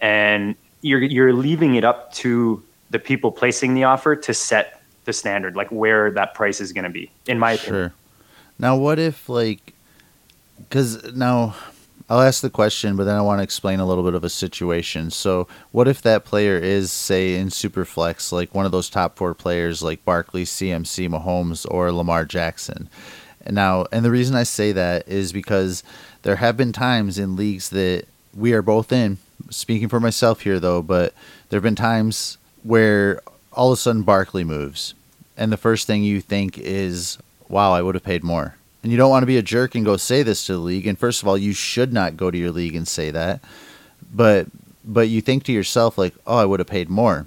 [0.00, 5.12] And you're, you're leaving it up to the people placing the offer to set the
[5.12, 7.68] standard, like where that price is going to be, in my sure.
[7.68, 7.92] opinion.
[8.58, 9.74] Now, what if, like,
[10.58, 11.56] because now
[12.08, 14.28] I'll ask the question, but then I want to explain a little bit of a
[14.28, 15.10] situation.
[15.10, 19.34] So, what if that player is, say, in Superflex, like one of those top four
[19.34, 22.88] players, like Barkley, CMC, Mahomes, or Lamar Jackson?
[23.50, 25.82] Now, and the reason I say that is because
[26.22, 29.18] there have been times in leagues that we are both in,
[29.50, 31.12] speaking for myself here though, but
[31.48, 33.20] there have been times where
[33.54, 34.94] all of a sudden Barkley moves,
[35.36, 38.56] and the first thing you think is, wow, I would have paid more.
[38.82, 40.86] And you don't want to be a jerk and go say this to the league.
[40.86, 43.40] And first of all, you should not go to your league and say that.
[44.12, 44.48] But
[44.84, 47.26] but you think to yourself like, oh, I would have paid more.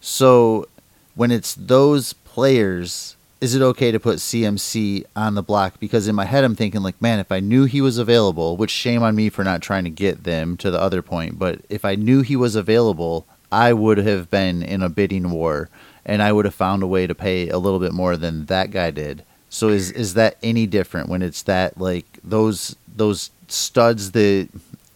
[0.00, 0.66] So
[1.14, 5.80] when it's those players is it okay to put CMC on the block?
[5.80, 8.70] Because in my head, I'm thinking, like, man, if I knew he was available, which
[8.70, 11.84] shame on me for not trying to get them to the other point, but if
[11.84, 15.68] I knew he was available, I would have been in a bidding war
[16.04, 18.70] and I would have found a way to pay a little bit more than that
[18.70, 19.24] guy did.
[19.50, 24.48] So is is that any different when it's that like those those studs that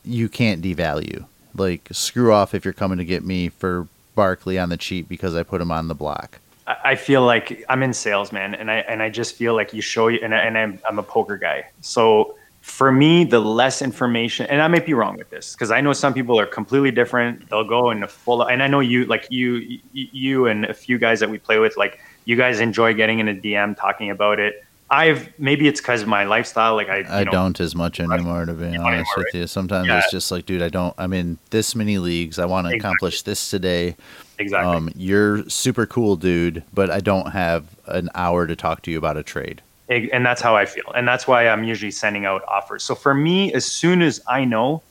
[0.05, 1.27] you can't devalue?
[1.55, 5.37] Like screw off if you're coming to get me for Barkley on the cheap because
[5.37, 6.41] I put him on the block.
[6.67, 9.81] I feel like I'm in sales, man, and I and I just feel like you
[9.81, 11.67] show you, and, I, and I'm I'm a poker guy.
[11.83, 15.81] So for me, the less information, and I might be wrong with this because I
[15.81, 17.49] know some people are completely different.
[17.49, 20.99] They'll go in a full, and I know you, like you, you and a few
[20.99, 24.41] guys that we play with, like you guys enjoy getting in a DM talking about
[24.41, 24.65] it.
[24.91, 26.75] I've maybe it's because of my lifestyle.
[26.75, 29.35] Like I, I know, don't as much anymore, to be honest anymore, with right?
[29.35, 29.47] you.
[29.47, 29.99] Sometimes yeah.
[29.99, 30.95] it's just like, dude, I don't.
[30.99, 32.39] I'm in this many leagues.
[32.39, 32.89] I want to exactly.
[32.89, 33.97] accomplish this today.
[34.41, 34.77] Exactly.
[34.77, 38.99] Um, you're super cool, dude, but I don't have an hour to talk to you
[38.99, 39.63] about a trade.
[39.89, 40.91] And that's how I feel.
[40.95, 42.83] And that's why I'm usually sending out offers.
[42.83, 44.83] So for me, as soon as I know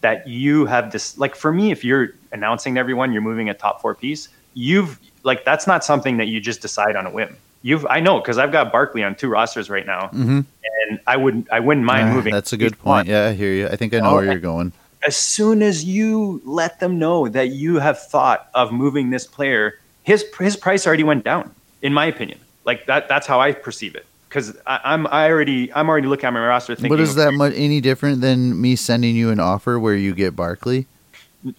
[0.00, 3.54] that you have this, like for me, if you're announcing to everyone you're moving a
[3.54, 7.36] top four piece, you've like that's not something that you just decide on a whim.
[7.62, 10.40] You've I know because I've got Barkley on two rosters right now, mm-hmm.
[10.88, 12.32] and I wouldn't I wouldn't mind uh, moving.
[12.32, 12.84] That's a good point.
[12.84, 13.06] One.
[13.06, 13.68] Yeah, I hear you.
[13.68, 14.72] I think I know where you're going
[15.06, 19.78] as soon as you let them know that you have thought of moving this player,
[20.02, 21.54] his his price already went down.
[21.82, 24.06] In my opinion, like that that's how I perceive it.
[24.30, 26.88] Because I'm I already I'm already looking at my roster thinking.
[26.88, 30.34] But is that much any different than me sending you an offer where you get
[30.34, 30.86] Barkley?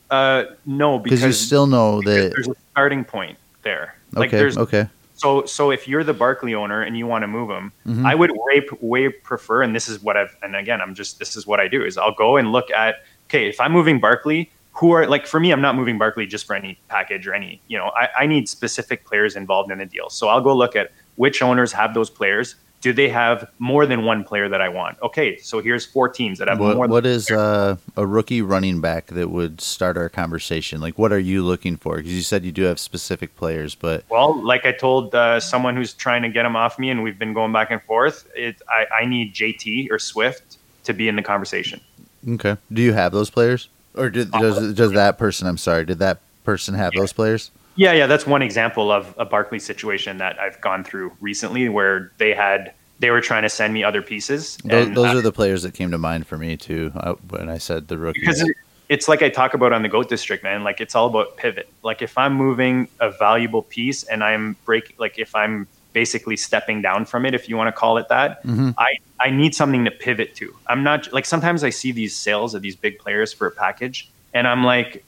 [0.09, 3.95] Uh, no, because you still know that there's a starting point there.
[4.13, 4.37] Like okay.
[4.37, 4.87] There's, okay.
[5.15, 8.07] So, so if you're the Barkley owner and you want to move him, mm-hmm.
[8.07, 11.35] I would way, way prefer, and this is what I've, and again, I'm just, this
[11.35, 14.51] is what I do is I'll go and look at okay, if I'm moving Barkley,
[14.73, 17.61] who are like for me, I'm not moving Barkley just for any package or any,
[17.67, 20.09] you know, I, I need specific players involved in the deal.
[20.09, 24.03] So I'll go look at which owners have those players do they have more than
[24.03, 24.97] one player that I want?
[25.01, 26.87] Okay, so here's four teams that have what, more.
[26.87, 30.81] What is uh, a rookie running back that would start our conversation?
[30.81, 31.97] Like, what are you looking for?
[31.97, 35.75] Because you said you do have specific players, but well, like I told uh, someone
[35.75, 38.27] who's trying to get him off me, and we've been going back and forth.
[38.35, 41.79] It, I, I need JT or Swift to be in the conversation.
[42.27, 42.57] Okay.
[42.73, 45.47] Do you have those players, or did, does does that person?
[45.47, 45.85] I'm sorry.
[45.85, 47.01] Did that person have yeah.
[47.01, 47.51] those players?
[47.75, 52.11] Yeah, yeah, that's one example of a Barkley situation that I've gone through recently, where
[52.17, 54.57] they had they were trying to send me other pieces.
[54.63, 57.49] Those, those I, are the players that came to mind for me too uh, when
[57.49, 58.21] I said the rookies.
[58.21, 58.51] Because
[58.89, 60.63] it's like I talk about on the Goat District, man.
[60.63, 61.69] Like it's all about pivot.
[61.81, 66.81] Like if I'm moving a valuable piece and I'm break, like if I'm basically stepping
[66.81, 68.71] down from it, if you want to call it that, mm-hmm.
[68.77, 70.53] I I need something to pivot to.
[70.67, 74.09] I'm not like sometimes I see these sales of these big players for a package,
[74.33, 75.03] and I'm like,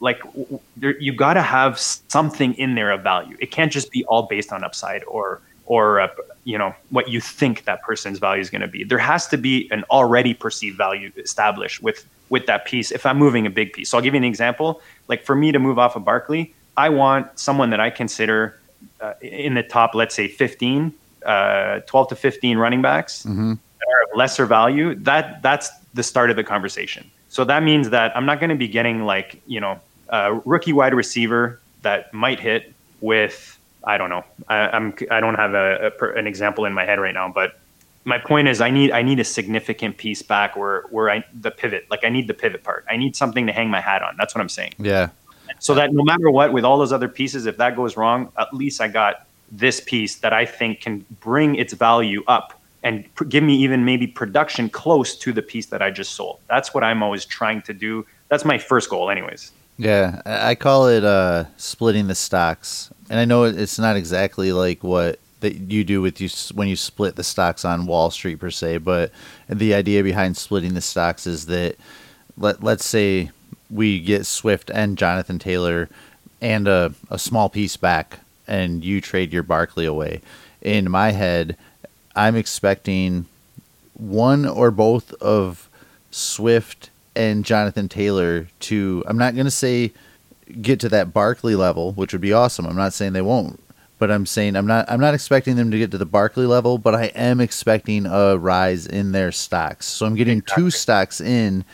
[0.00, 0.22] like
[0.76, 3.36] there, you got to have something in there of value.
[3.40, 6.08] It can't just be all based on upside or or uh,
[6.44, 8.84] you know what you think that person's value is going to be.
[8.84, 12.90] There has to be an already perceived value established with with that piece.
[12.90, 14.80] If I'm moving a big piece, so I'll give you an example.
[15.08, 18.58] Like for me to move off of Barkley, I want someone that I consider
[19.00, 20.92] uh, in the top, let's say 15,
[21.24, 23.50] uh, 12 to 15 running backs mm-hmm.
[23.52, 24.94] that are of lesser value.
[24.96, 27.10] That that's the start of the conversation.
[27.34, 30.72] So that means that I'm not going to be getting like you know a rookie
[30.72, 34.24] wide receiver that might hit with I don't know.
[34.48, 37.58] I, I'm I don't have a, a, an example in my head right now, but
[38.04, 41.50] my point is I need I need a significant piece back where where I the
[41.50, 42.86] pivot like I need the pivot part.
[42.88, 44.16] I need something to hang my hat on.
[44.16, 44.74] That's what I'm saying.
[44.78, 45.08] Yeah.
[45.58, 48.54] So that no matter what, with all those other pieces, if that goes wrong, at
[48.54, 52.53] least I got this piece that I think can bring its value up
[52.84, 56.38] and pr- give me even maybe production close to the piece that I just sold.
[56.48, 58.06] That's what I'm always trying to do.
[58.28, 59.50] That's my first goal, anyways.
[59.76, 64.84] Yeah, I call it uh, splitting the stocks, and I know it's not exactly like
[64.84, 68.50] what that you do with you when you split the stocks on Wall Street per
[68.50, 69.10] se, but
[69.48, 71.76] the idea behind splitting the stocks is that
[72.36, 73.30] let let's say
[73.68, 75.88] we get Swift and Jonathan Taylor
[76.40, 80.20] and a, a small piece back, and you trade your Barkley away.
[80.60, 81.56] In my head,
[82.16, 83.26] I'm expecting
[83.94, 85.68] one or both of
[86.10, 89.92] Swift and Jonathan Taylor to I'm not going to say
[90.60, 92.66] get to that Barkley level, which would be awesome.
[92.66, 93.60] I'm not saying they won't,
[93.98, 96.78] but I'm saying I'm not I'm not expecting them to get to the Barkley level,
[96.78, 99.86] but I am expecting a rise in their stocks.
[99.86, 100.64] So I'm getting exactly.
[100.64, 101.64] two stocks in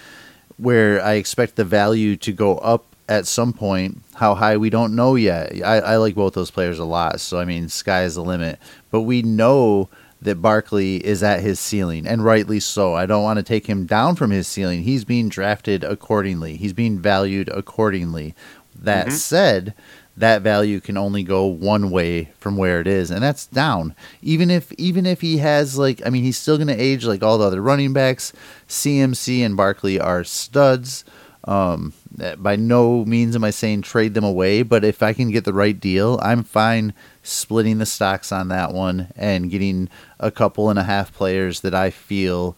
[0.57, 4.03] where I expect the value to go up at some point.
[4.15, 5.53] How high we don't know yet.
[5.65, 8.59] I, I like both those players a lot, so I mean sky is the limit.
[8.91, 9.89] But we know
[10.23, 12.95] that Barkley is at his ceiling, and rightly so.
[12.95, 14.83] I don't want to take him down from his ceiling.
[14.83, 18.35] He's being drafted accordingly, he's being valued accordingly.
[18.75, 19.17] That mm-hmm.
[19.17, 19.75] said,
[20.17, 23.95] that value can only go one way from where it is, and that's down.
[24.23, 27.23] Even if even if he has like, I mean, he's still going to age like
[27.23, 28.33] all the other running backs.
[28.69, 31.05] CMC and Barkley are studs.
[31.45, 31.95] Um,
[32.39, 35.55] by no means am I saying trade them away, but if I can get the
[35.55, 36.93] right deal, I'm fine
[37.31, 39.89] splitting the stocks on that one and getting
[40.19, 42.57] a couple and a half players that I feel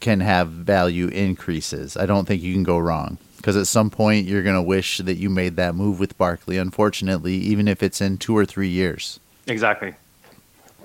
[0.00, 1.96] can have value increases.
[1.96, 4.98] I don't think you can go wrong because at some point you're going to wish
[4.98, 8.68] that you made that move with Barkley, unfortunately, even if it's in two or three
[8.68, 9.20] years.
[9.46, 9.94] Exactly.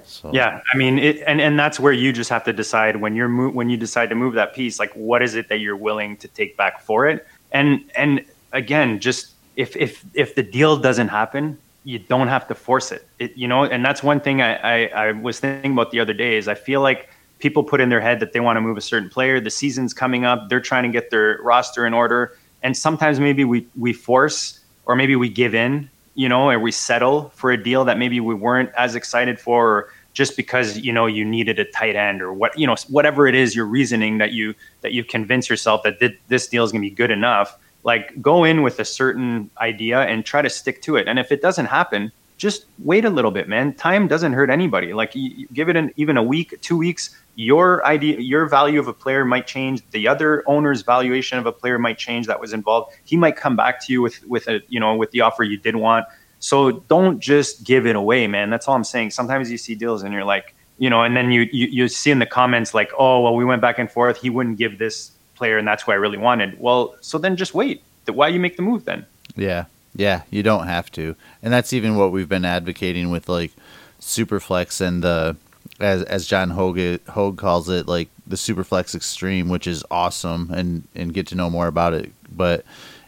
[0.05, 0.31] So.
[0.33, 3.29] Yeah, I mean, it, and and that's where you just have to decide when you're
[3.29, 6.17] mo- when you decide to move that piece, like what is it that you're willing
[6.17, 11.09] to take back for it, and and again, just if if if the deal doesn't
[11.09, 13.07] happen, you don't have to force it.
[13.19, 16.13] it you know, and that's one thing I, I, I was thinking about the other
[16.13, 18.77] day is I feel like people put in their head that they want to move
[18.77, 19.39] a certain player.
[19.39, 20.49] The season's coming up.
[20.49, 22.37] They're trying to get their roster in order.
[22.63, 26.71] And sometimes maybe we, we force or maybe we give in, you know, or we
[26.71, 30.91] settle for a deal that maybe we weren't as excited for or just because, you
[30.91, 34.17] know, you needed a tight end or what, you know, whatever it is, your reasoning
[34.17, 37.57] that you, that you convince yourself that this deal is going to be good enough
[37.83, 41.07] like go in with a certain idea and try to stick to it.
[41.07, 43.73] And if it doesn't happen, just wait a little bit, man.
[43.73, 44.93] Time doesn't hurt anybody.
[44.93, 48.79] Like you, you give it an, even a week, two weeks, your idea, your value
[48.79, 49.81] of a player might change.
[49.91, 52.93] The other owner's valuation of a player might change that was involved.
[53.03, 55.57] He might come back to you with, with a, you know, with the offer you
[55.57, 56.05] did want.
[56.39, 58.49] So don't just give it away, man.
[58.49, 59.11] That's all I'm saying.
[59.11, 62.09] Sometimes you see deals and you're like, you know, and then you, you, you see
[62.09, 64.21] in the comments like, oh, well, we went back and forth.
[64.21, 66.59] He wouldn't give this player and that's who I really wanted.
[66.59, 67.81] Well, so then just wait.
[68.05, 69.05] Why you make the move then?
[69.35, 69.65] Yeah.
[69.95, 71.15] Yeah, you don't have to.
[71.41, 73.51] And that's even what we've been advocating with like
[73.99, 75.35] Superflex and the
[75.79, 80.87] as as John Hogue Hogue calls it, like the Superflex Extreme, which is awesome and
[80.95, 82.11] and get to know more about it.
[82.31, 82.65] But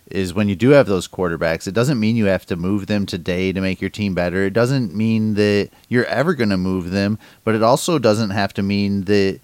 [0.08, 3.06] is when you do have those quarterbacks, it doesn't mean you have to move them
[3.06, 4.44] today to make your team better.
[4.44, 8.54] It doesn't mean that you're ever going to move them, but it also doesn't have
[8.56, 9.40] to mean that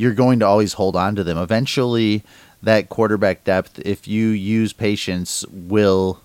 [0.00, 1.36] you're going to always hold on to them.
[1.36, 2.22] Eventually,
[2.62, 6.22] that quarterback depth, if you use patience, will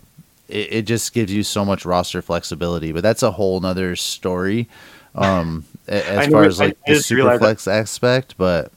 [0.47, 2.93] it, it just gives you so much roster flexibility.
[2.93, 4.69] But that's a whole nother story.
[5.13, 8.71] Um, as far as like the super flex aspect, but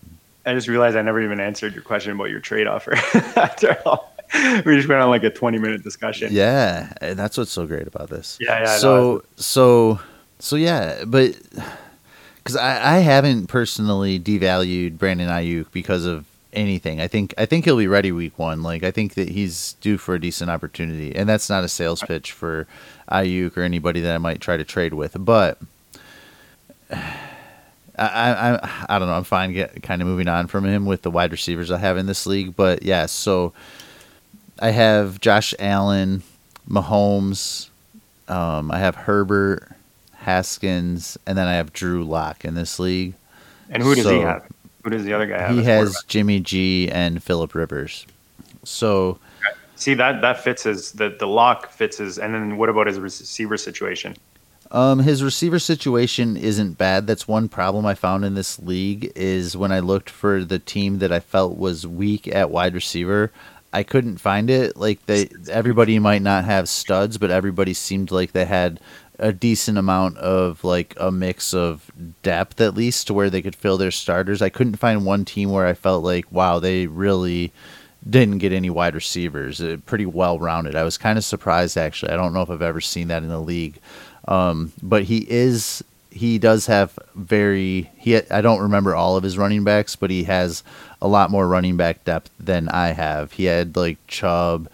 [0.44, 2.94] I just realized I never even answered your question about your trade offer
[3.36, 4.12] after all.
[4.34, 6.32] we just went on like a 20 minute discussion.
[6.32, 8.36] Yeah, that's what's so great about this.
[8.40, 8.76] Yeah, yeah.
[8.78, 10.00] So, so,
[10.40, 11.38] so yeah, but
[12.48, 16.24] because I, I haven't personally devalued Brandon Aiyuk because of
[16.54, 16.98] anything.
[16.98, 18.62] I think I think he'll be ready week one.
[18.62, 22.02] Like I think that he's due for a decent opportunity, and that's not a sales
[22.02, 22.66] pitch for
[23.12, 25.14] Aiyuk or anybody that I might try to trade with.
[25.22, 25.58] But
[26.90, 26.96] I
[27.98, 29.14] I I don't know.
[29.14, 31.98] I'm fine get kind of moving on from him with the wide receivers I have
[31.98, 32.56] in this league.
[32.56, 33.52] But yeah, so
[34.58, 36.22] I have Josh Allen,
[36.66, 37.68] Mahomes,
[38.26, 39.68] um, I have Herbert,
[40.28, 43.14] Haskins, and then I have Drew Lock in this league.
[43.70, 44.46] And who does so he have?
[44.84, 45.56] Who does the other guy have?
[45.56, 48.06] He has Jimmy G and Philip Rivers.
[48.62, 49.18] So
[49.76, 52.18] see that that fits his the the lock fits his.
[52.18, 54.16] And then what about his receiver situation?
[54.70, 57.06] Um, his receiver situation isn't bad.
[57.06, 60.98] That's one problem I found in this league is when I looked for the team
[60.98, 63.32] that I felt was weak at wide receiver.
[63.72, 64.76] I couldn't find it.
[64.76, 68.78] Like they, everybody might not have studs, but everybody seemed like they had
[69.18, 71.90] a decent amount of like a mix of
[72.22, 74.42] depth at least to where they could fill their starters.
[74.42, 77.52] I couldn't find one team where I felt like wow, they really
[78.08, 79.60] didn't get any wide receivers.
[79.60, 80.76] Uh, pretty well rounded.
[80.76, 82.12] I was kind of surprised actually.
[82.12, 83.78] I don't know if I've ever seen that in the league.
[84.26, 89.38] Um, but he is he does have very he I don't remember all of his
[89.38, 90.62] running backs, but he has
[91.00, 93.32] a lot more running back depth than I have.
[93.32, 94.68] He had like Chubb,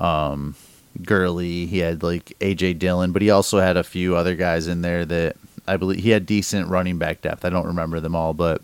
[0.00, 0.54] um,
[1.02, 4.82] Gurley, he had like AJ Dillon, but he also had a few other guys in
[4.82, 5.36] there that
[5.66, 7.44] I believe he had decent running back depth.
[7.44, 8.62] I don't remember them all, but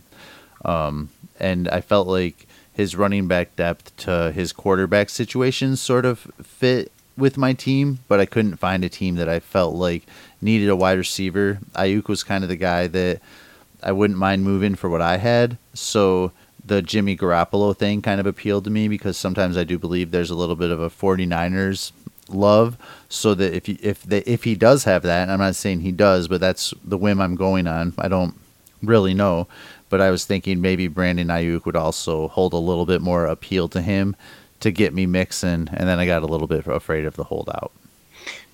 [0.64, 6.31] um, and I felt like his running back depth to his quarterback situation sort of
[6.43, 10.07] fit with my team, but I couldn't find a team that I felt like
[10.41, 11.59] needed a wide receiver.
[11.74, 13.20] Aiyuk was kind of the guy that
[13.83, 15.59] I wouldn't mind moving for what I had.
[15.74, 16.33] So
[16.64, 20.31] the Jimmy Garoppolo thing kind of appealed to me because sometimes I do believe there's
[20.31, 21.93] a little bit of a 49ers
[22.33, 22.76] love
[23.09, 25.93] so that if he, if they, if he does have that, I'm not saying he
[25.93, 27.93] does, but that's the whim I'm going on.
[27.99, 28.35] I don't
[28.83, 29.49] really know,
[29.89, 33.68] but I was thinking maybe Brandon Aiyuk would also hold a little bit more appeal
[33.68, 34.16] to him
[34.61, 37.72] to get me mixing, and then I got a little bit afraid of the holdout.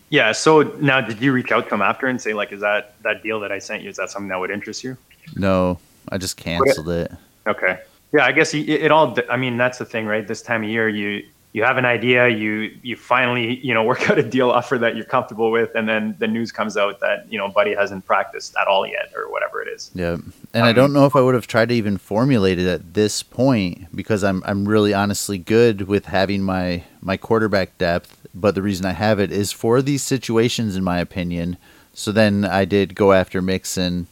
[0.08, 0.32] Yeah.
[0.32, 3.22] So now, did you reach out to him after and say like, "Is that that
[3.22, 3.90] deal that I sent you?
[3.90, 4.96] Is that something that would interest you?"
[5.34, 5.78] No,
[6.10, 7.12] I just canceled it.
[7.46, 7.80] Okay.
[8.12, 9.18] Yeah, I guess it all.
[9.28, 10.26] I mean, that's the thing, right?
[10.26, 11.26] This time of year, you
[11.56, 14.94] you have an idea, you you finally you know work out a deal offer that
[14.94, 18.54] you're comfortable with, and then the news comes out that you know Buddy hasn't practiced
[18.60, 19.90] at all yet, or whatever it is.
[19.94, 20.18] Yeah,
[20.52, 22.92] and um, I don't know if I would have tried to even formulate it at
[22.92, 28.54] this point because I'm I'm really honestly good with having my my quarterback depth, but
[28.54, 31.56] the reason I have it is for these situations, in my opinion.
[31.94, 34.08] So then I did go after Mixon,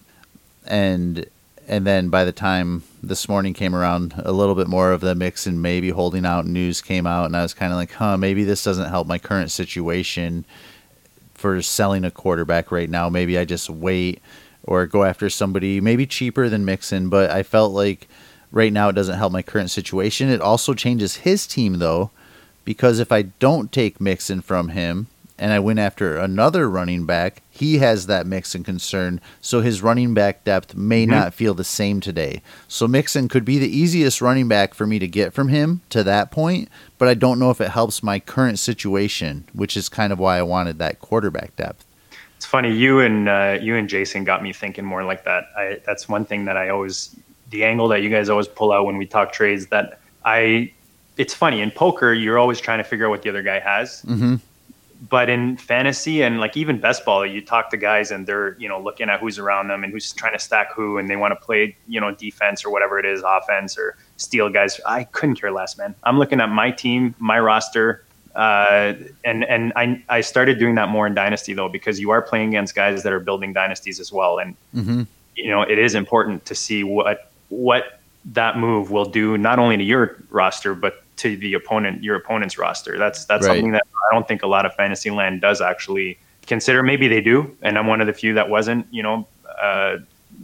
[0.67, 1.27] and
[1.69, 5.15] and then by the time this morning came around, a little bit more of the
[5.15, 8.17] mix and maybe holding out news came out, and I was kind of like, huh,
[8.17, 10.45] maybe this doesn't help my current situation
[11.35, 13.09] for selling a quarterback right now.
[13.09, 14.23] Maybe I just wait
[14.63, 18.09] or go after somebody maybe cheaper than Mixon, but I felt like
[18.51, 20.31] right now it doesn't help my current situation.
[20.31, 22.11] It also changes his team though,
[22.65, 25.09] because if I don't take Mixon from him,
[25.39, 30.15] and I went after another running back, he has that Mixon concern, so his running
[30.15, 31.11] back depth may mm-hmm.
[31.11, 32.41] not feel the same today.
[32.69, 36.05] So Mixon could be the easiest running back for me to get from him to
[36.05, 36.69] that point,
[36.99, 40.39] but I don't know if it helps my current situation, which is kind of why
[40.39, 41.85] I wanted that quarterback depth.
[42.37, 45.49] It's funny you and uh, you and Jason got me thinking more like that.
[45.57, 47.15] I, that's one thing that I always
[47.51, 50.73] the angle that you guys always pull out when we talk trades that I.
[51.17, 54.03] It's funny in poker, you're always trying to figure out what the other guy has.
[54.03, 54.37] Mm-hmm
[55.09, 58.69] but in fantasy and like even best ball, you talk to guys and they're you
[58.69, 61.33] know looking at who's around them and who's trying to stack who, and they want
[61.33, 64.81] to play you know defense or whatever it is, offense or steal guys.
[64.87, 65.95] I couldn't care less, man.
[66.05, 68.95] I'm looking at my team, my roster, uh,
[69.25, 72.51] and and I I started doing that more in dynasty though because you are playing
[72.51, 75.03] against guys that are building dynasties as well, and mm-hmm.
[75.37, 79.77] you know it is important to see what what that move will do not only
[79.77, 82.99] to your roster but to the opponent, your opponent's roster.
[82.99, 83.55] That's that's right.
[83.55, 86.83] something that I don't think a lot of fantasy land does actually consider.
[86.83, 88.87] Maybe they do, and I'm one of the few that wasn't.
[88.91, 89.27] You know,
[89.61, 89.99] uh,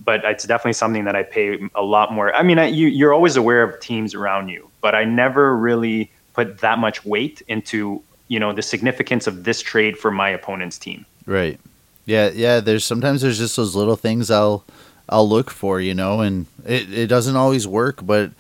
[0.05, 2.35] but it's definitely something that I pay a lot more.
[2.35, 6.11] I mean, I, you you're always aware of teams around you, but I never really
[6.35, 10.79] put that much weight into you know the significance of this trade for my opponent's
[10.79, 11.05] team.
[11.27, 11.59] Right.
[12.07, 14.65] Yeah, yeah, there's sometimes there's just those little things I'll
[15.09, 18.31] I'll look for, you know, and it, it doesn't always work, but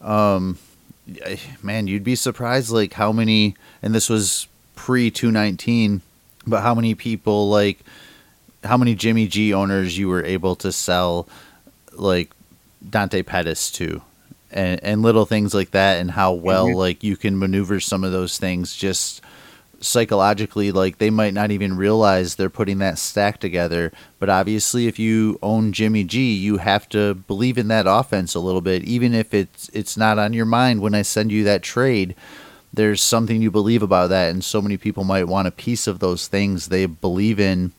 [0.00, 0.58] um
[1.62, 6.02] man, you'd be surprised like how many and this was pre 219,
[6.46, 7.78] but how many people like
[8.64, 11.28] how many Jimmy G owners you were able to sell
[11.92, 12.30] like
[12.88, 14.02] Dante Pettis to
[14.50, 16.76] and and little things like that and how well mm-hmm.
[16.76, 19.20] like you can maneuver some of those things just
[19.80, 23.92] psychologically like they might not even realize they're putting that stack together.
[24.18, 28.40] But obviously if you own Jimmy G you have to believe in that offense a
[28.40, 28.84] little bit.
[28.84, 32.14] Even if it's it's not on your mind when I send you that trade
[32.72, 34.30] there's something you believe about that.
[34.30, 37.72] And so many people might want a piece of those things they believe in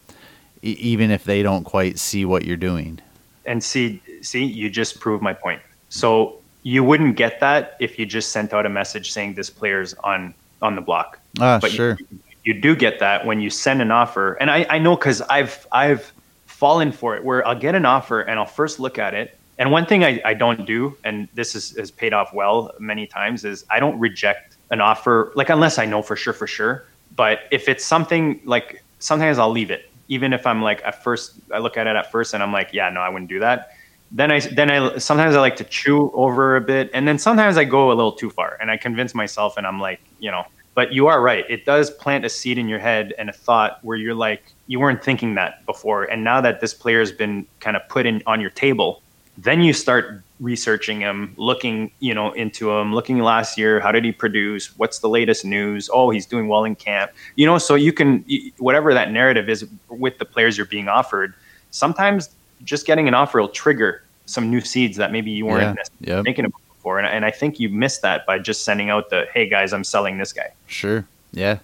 [0.61, 2.99] even if they don't quite see what you're doing.
[3.45, 5.61] And see see you just proved my point.
[5.89, 9.93] So you wouldn't get that if you just sent out a message saying this player's
[9.95, 11.19] on on the block.
[11.39, 11.97] Ah, but sure.
[11.99, 15.21] You, you, do get that when you send an offer, and I, I know because
[15.21, 16.11] I've I've
[16.45, 19.37] fallen for it where I'll get an offer and I'll first look at it.
[19.57, 23.05] And one thing I, I don't do, and this is, has paid off well many
[23.07, 26.85] times, is I don't reject an offer like unless I know for sure for sure.
[27.15, 31.33] But if it's something like sometimes I'll leave it, even if I'm like at first
[31.53, 33.71] I look at it at first and I'm like, yeah, no, I wouldn't do that
[34.11, 37.57] then I then I sometimes I like to chew over a bit, and then sometimes
[37.57, 40.45] I go a little too far, and I convince myself, and I'm like, you know.
[40.75, 43.79] But you are right; it does plant a seed in your head and a thought
[43.83, 47.45] where you're like, you weren't thinking that before, and now that this player has been
[47.59, 49.01] kind of put in on your table,
[49.37, 54.05] then you start researching him, looking, you know, into him, looking last year, how did
[54.05, 54.77] he produce?
[54.77, 55.89] What's the latest news?
[55.91, 57.11] Oh, he's doing well in camp.
[57.35, 58.25] You know, so you can
[58.57, 61.33] whatever that narrative is with the players you're being offered.
[61.71, 62.29] Sometimes
[62.63, 66.37] just getting an offer will trigger some new seeds that maybe you weren't yeah, yep.
[66.37, 66.99] about before.
[66.99, 69.83] And, and I think you missed that by just sending out the, hey guys, I'm
[69.83, 70.53] selling this guy.
[70.67, 71.05] Sure.
[71.31, 71.59] Yeah.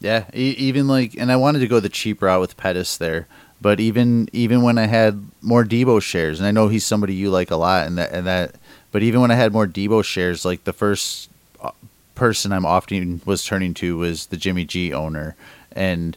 [0.00, 0.26] Yeah.
[0.32, 3.26] E- even like, and I wanted to go the cheap route with Pettis there.
[3.62, 7.30] But even even when I had more Deebo shares, and I know he's somebody you
[7.30, 8.54] like a lot, and that and that,
[8.90, 11.28] but even when I had more Deebo shares, like the first
[11.60, 11.72] uh,
[12.14, 15.36] person I'm often was turning to was the Jimmy G owner,
[15.72, 16.16] and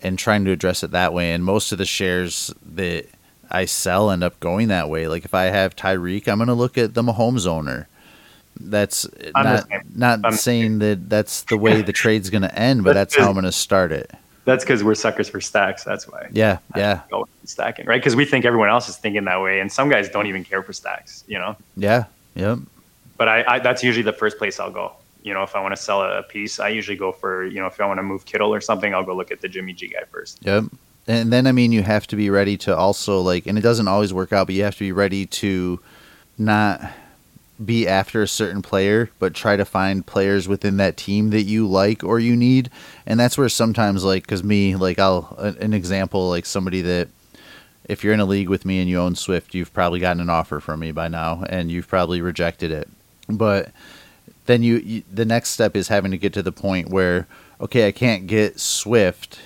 [0.00, 1.32] and trying to address it that way.
[1.32, 3.04] And most of the shares that
[3.50, 5.08] I sell end up going that way.
[5.08, 7.88] Like if I have Tyreek, I'm going to look at the Mahomes owner.
[8.60, 12.84] That's I'm not not I'm saying that that's the way the trade's going to end,
[12.84, 14.10] but that's, that's how I'm going to start it.
[14.44, 15.84] That's because we're suckers for stacks.
[15.84, 16.28] That's why.
[16.32, 17.02] Yeah, yeah.
[17.44, 18.00] Stacking, right?
[18.00, 20.62] Because we think everyone else is thinking that way, and some guys don't even care
[20.62, 21.22] for stacks.
[21.28, 21.56] You know.
[21.76, 22.04] Yeah.
[22.34, 22.58] Yep.
[23.16, 24.92] But I, I that's usually the first place I'll go.
[25.22, 27.66] You know, if I want to sell a piece, I usually go for you know
[27.66, 29.88] if I want to move Kittle or something, I'll go look at the Jimmy G
[29.88, 30.38] guy first.
[30.42, 30.64] Yep
[31.08, 33.88] and then I mean you have to be ready to also like, and it doesn't
[33.88, 35.80] always work out, but you have to be ready to
[36.36, 36.80] not
[37.64, 41.66] be after a certain player, but try to find players within that team that you
[41.66, 42.70] like or you need.
[43.04, 47.08] And that's where sometimes, like, because me, like, I'll, an example, like somebody that,
[47.88, 50.30] if you're in a league with me and you own Swift, you've probably gotten an
[50.30, 52.88] offer from me by now and you've probably rejected it.
[53.28, 53.72] But
[54.46, 57.26] then you, you the next step is having to get to the point where,
[57.60, 59.40] okay, I can't get Swift,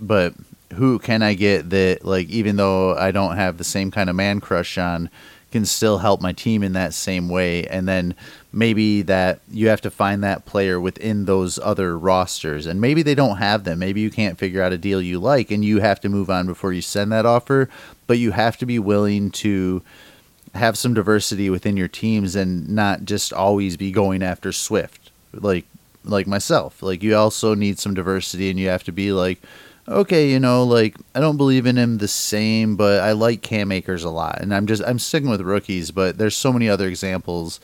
[0.00, 0.34] but
[0.74, 4.16] who can I get that like even though I don't have the same kind of
[4.16, 5.10] man crush on
[5.50, 7.66] can still help my team in that same way?
[7.66, 8.14] And then
[8.52, 12.66] maybe that you have to find that player within those other rosters.
[12.66, 13.80] And maybe they don't have them.
[13.80, 16.46] Maybe you can't figure out a deal you like and you have to move on
[16.46, 17.68] before you send that offer.
[18.06, 19.82] But you have to be willing to
[20.54, 25.66] have some diversity within your teams and not just always be going after Swift like
[26.04, 26.82] like myself.
[26.82, 29.40] Like you also need some diversity and you have to be like
[29.90, 33.72] okay, you know, like I don't believe in him the same, but I like Cam
[33.72, 35.90] Akers a lot, and I'm just I'm sticking with rookies.
[35.90, 37.60] But there's so many other examples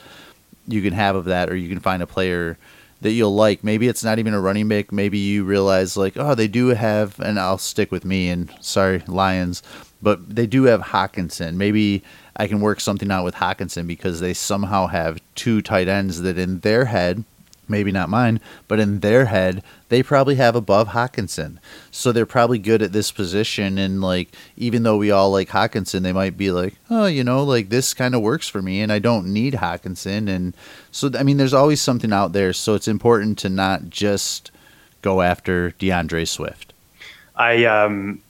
[0.66, 2.59] you can have of that, or you can find a player
[3.01, 3.62] that you'll like.
[3.62, 4.91] Maybe it's not even a running back.
[4.91, 8.29] Maybe you realize like, oh, they do have, and I'll stick with me.
[8.29, 9.62] And sorry, Lions,
[10.03, 11.55] but they do have Hockenson.
[11.55, 12.03] Maybe
[12.37, 16.39] I can work something out with Hockenson because they somehow have two tight ends that
[16.39, 17.24] in their head
[17.69, 21.59] maybe not mine, but in their head, they probably have above Hockenson.
[21.91, 23.79] So they're probably good at this position.
[23.79, 27.45] And like, even though we all like Hockenson, they might be like, oh, you know,
[27.45, 30.29] like this kind of works for me and I don't need Hawkinson.
[30.29, 30.55] And
[30.91, 32.53] so, I mean, there's always something out there.
[32.53, 34.51] So it's important to not just
[35.03, 36.73] go after DeAndre Swift.
[37.37, 38.21] I, um,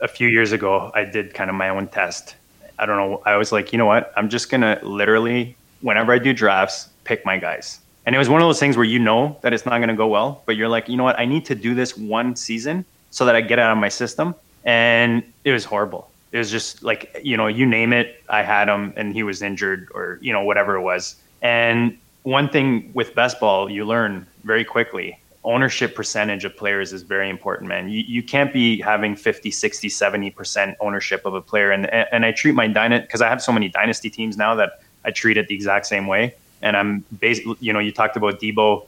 [0.00, 2.34] a few years ago, I did kind of my own test.
[2.78, 3.22] I don't know.
[3.24, 4.12] I was like, you know what?
[4.16, 8.28] I'm just going to literally, whenever I do drafts, pick my guys and it was
[8.28, 10.56] one of those things where you know that it's not going to go well, but
[10.56, 11.18] you're like, you know what?
[11.18, 14.34] I need to do this one season so that I get out of my system.
[14.64, 16.10] And it was horrible.
[16.32, 19.42] It was just like, you know, you name it, I had him and he was
[19.42, 21.16] injured or, you know, whatever it was.
[21.42, 27.02] And one thing with best ball, you learn very quickly ownership percentage of players is
[27.02, 27.88] very important, man.
[27.88, 31.70] You, you can't be having 50, 60, 70% ownership of a player.
[31.70, 34.80] And, and I treat my dynasty, because I have so many dynasty teams now that
[35.04, 36.34] I treat it the exact same way.
[36.62, 38.86] And I'm basically, you know, you talked about Deebo.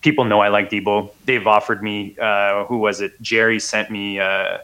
[0.00, 1.10] People know I like Deebo.
[1.24, 3.20] They've offered me, uh, who was it?
[3.20, 4.58] Jerry sent me, uh,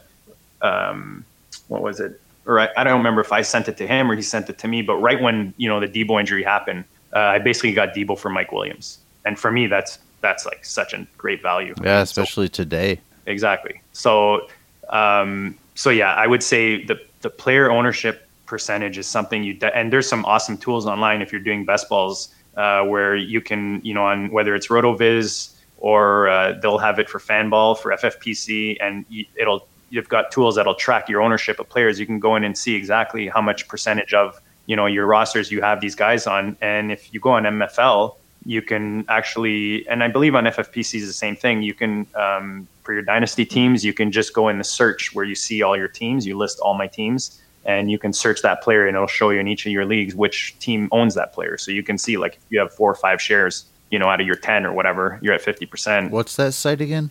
[0.61, 1.25] um,
[1.67, 2.19] what was it?
[2.45, 4.57] Or I, I, don't remember if I sent it to him or he sent it
[4.59, 4.81] to me.
[4.81, 8.29] But right when, you know, the Deebo injury happened, uh, I basically got Deebo for
[8.29, 8.99] Mike Williams.
[9.25, 11.73] And for me, that's that's like such a great value.
[11.83, 12.99] Yeah, especially so, today.
[13.25, 13.81] Exactly.
[13.93, 14.47] So,
[14.89, 19.75] um, so yeah, I would say the the player ownership percentage is something you de-
[19.75, 23.81] and there's some awesome tools online if you're doing best balls uh, where you can
[23.83, 28.77] you know on whether it's RotoViz or uh, they'll have it for Fanball for FFPC
[28.81, 31.99] and it'll you've got tools that'll track your ownership of players.
[31.99, 35.51] You can go in and see exactly how much percentage of you know your rosters
[35.51, 40.03] you have these guys on, and if you go on MFL you can actually, and
[40.03, 41.63] I believe on FFPC is the same thing.
[41.63, 45.25] You can, um, for your dynasty teams, you can just go in the search where
[45.25, 46.27] you see all your teams.
[46.27, 49.39] You list all my teams, and you can search that player, and it'll show you
[49.39, 51.57] in each of your leagues which team owns that player.
[51.57, 54.21] So you can see, like, if you have four or five shares, you know, out
[54.21, 56.11] of your ten or whatever, you're at fifty percent.
[56.11, 57.09] What's that site again?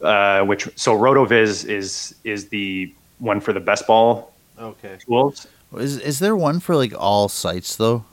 [0.00, 5.46] Uh, which so Rotoviz is is the one for the best ball okay tools.
[5.76, 8.04] Is is there one for like all sites though?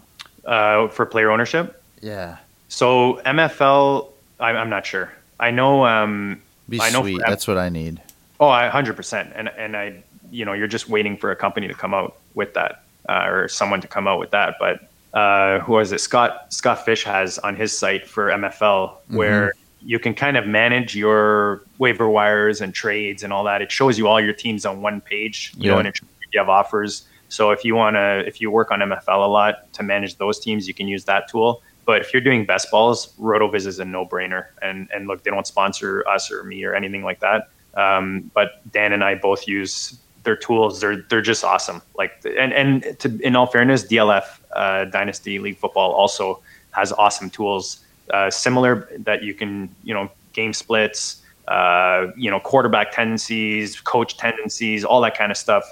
[0.46, 1.82] Uh, for player ownership.
[2.02, 2.38] Yeah.
[2.68, 4.10] So MFL,
[4.40, 5.12] I, I'm not sure.
[5.40, 5.86] I know.
[5.86, 7.22] Um, Be I know sweet.
[7.26, 8.02] That's what I need.
[8.40, 9.32] Oh, I hundred percent.
[9.36, 10.04] And and I,
[10.36, 13.48] you know, you're just waiting for a company to come out with that, uh, or
[13.48, 14.56] someone to come out with that.
[14.60, 16.02] But uh, who was it?
[16.02, 19.16] Scott Scott Fish has on his site for MFL mm-hmm.
[19.16, 19.88] where mm-hmm.
[19.88, 23.62] you can kind of manage your waiver wires and trades and all that.
[23.62, 25.54] It shows you all your teams on one page.
[25.56, 25.72] You yeah.
[25.72, 26.00] know, and it,
[26.34, 27.08] you have offers.
[27.30, 30.40] So if you want to, if you work on MFL a lot to manage those
[30.40, 31.64] teams, you can use that tool.
[31.86, 34.48] But if you're doing best balls, RotoViz is a no brainer.
[34.62, 37.50] And and look, they don't sponsor us or me or anything like that.
[37.76, 40.82] Um, but Dan and I both use their tools.
[40.82, 41.82] They're they're just awesome.
[41.98, 47.30] Like and and to, in all fairness, DLF uh, Dynasty League Football also has awesome
[47.30, 47.86] tools.
[48.14, 54.18] Uh, similar that you can you know game splits, uh, you know quarterback tendencies, coach
[54.18, 55.64] tendencies, all that kind of stuff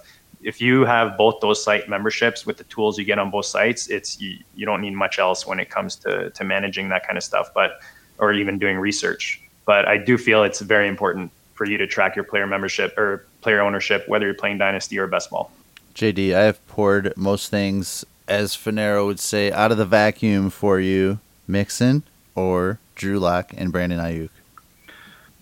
[0.44, 3.88] if you have both those site memberships with the tools you get on both sites,
[3.88, 7.18] it's you, you don't need much else when it comes to to managing that kind
[7.18, 7.80] of stuff, but
[8.20, 9.42] or even doing research.
[9.66, 13.26] But I do feel it's very important for you to track your player membership or
[13.42, 15.52] player ownership, whether you're playing Dynasty or Best Ball.
[15.96, 20.80] JD, I have poured most things, as Finero would say, out of the vacuum for
[20.80, 21.20] you.
[21.48, 22.04] Mixon
[22.36, 24.30] or Drew Lock and Brandon Aiyuk.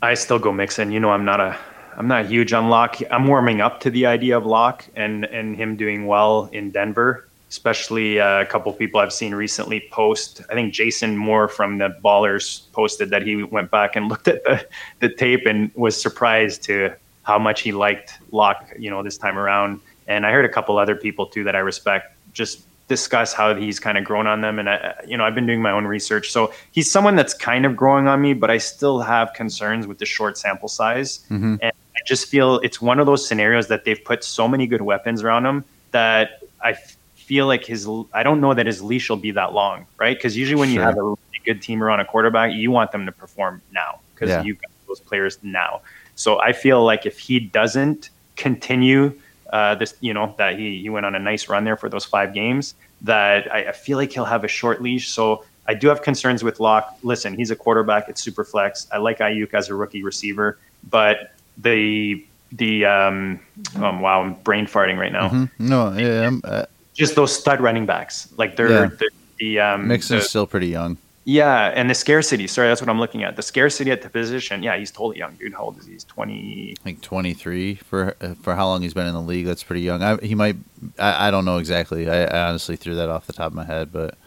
[0.01, 0.91] I still go Mixon.
[0.91, 1.57] You know, I'm not a
[1.95, 2.97] I'm not huge on Lock.
[3.11, 7.27] I'm warming up to the idea of Lock and and him doing well in Denver.
[7.51, 10.41] Especially uh, a couple people I've seen recently post.
[10.49, 14.41] I think Jason Moore from the Ballers posted that he went back and looked at
[14.45, 14.65] the,
[15.01, 19.37] the tape and was surprised to how much he liked Lock, you know, this time
[19.37, 19.81] around.
[20.07, 23.79] And I heard a couple other people too that I respect just discuss how he's
[23.79, 24.57] kind of grown on them.
[24.57, 26.31] And I, you know, I've been doing my own research.
[26.31, 29.97] So he's someone that's kind of growing on me, but I still have concerns with
[29.97, 31.19] the short sample size.
[31.29, 31.55] Mm-hmm.
[31.61, 34.81] And I just feel it's one of those scenarios that they've put so many good
[34.81, 36.75] weapons around him that I
[37.21, 40.17] feel like his, I don't know that his leash will be that long, right?
[40.17, 40.75] Because usually when sure.
[40.75, 43.99] you have a really good team around a quarterback, you want them to perform now
[44.13, 44.43] because yeah.
[44.43, 45.81] you've got those players now.
[46.15, 49.13] So I feel like if he doesn't continue
[49.51, 52.05] uh, this, you know, that he, he went on a nice run there for those
[52.05, 55.09] five games, that I, I feel like he'll have a short leash.
[55.09, 56.97] So I do have concerns with Lock.
[57.03, 58.09] Listen, he's a quarterback.
[58.09, 58.87] It's super flex.
[58.91, 60.57] I like Aiyuk as a rookie receiver,
[60.89, 63.39] but the the um,
[63.77, 65.29] oh, wow, I'm brain farting right now.
[65.29, 65.67] Mm-hmm.
[65.67, 68.27] No, yeah, uh, just those stud running backs.
[68.37, 68.89] Like they're, yeah.
[68.97, 70.97] they're the um, Mixon's still pretty young.
[71.23, 72.47] Yeah, and the scarcity.
[72.47, 73.35] Sorry, that's what I'm looking at.
[73.35, 74.63] The scarcity at the position.
[74.63, 75.53] Yeah, he's totally young, dude.
[75.53, 75.93] How old is he?
[75.93, 76.75] He's twenty.
[76.79, 79.45] I think twenty three for for how long he's been in the league.
[79.45, 80.01] That's pretty young.
[80.01, 80.55] I, he might.
[80.97, 82.09] I, I don't know exactly.
[82.09, 84.17] I, I, honestly threw that off the top of my head, but.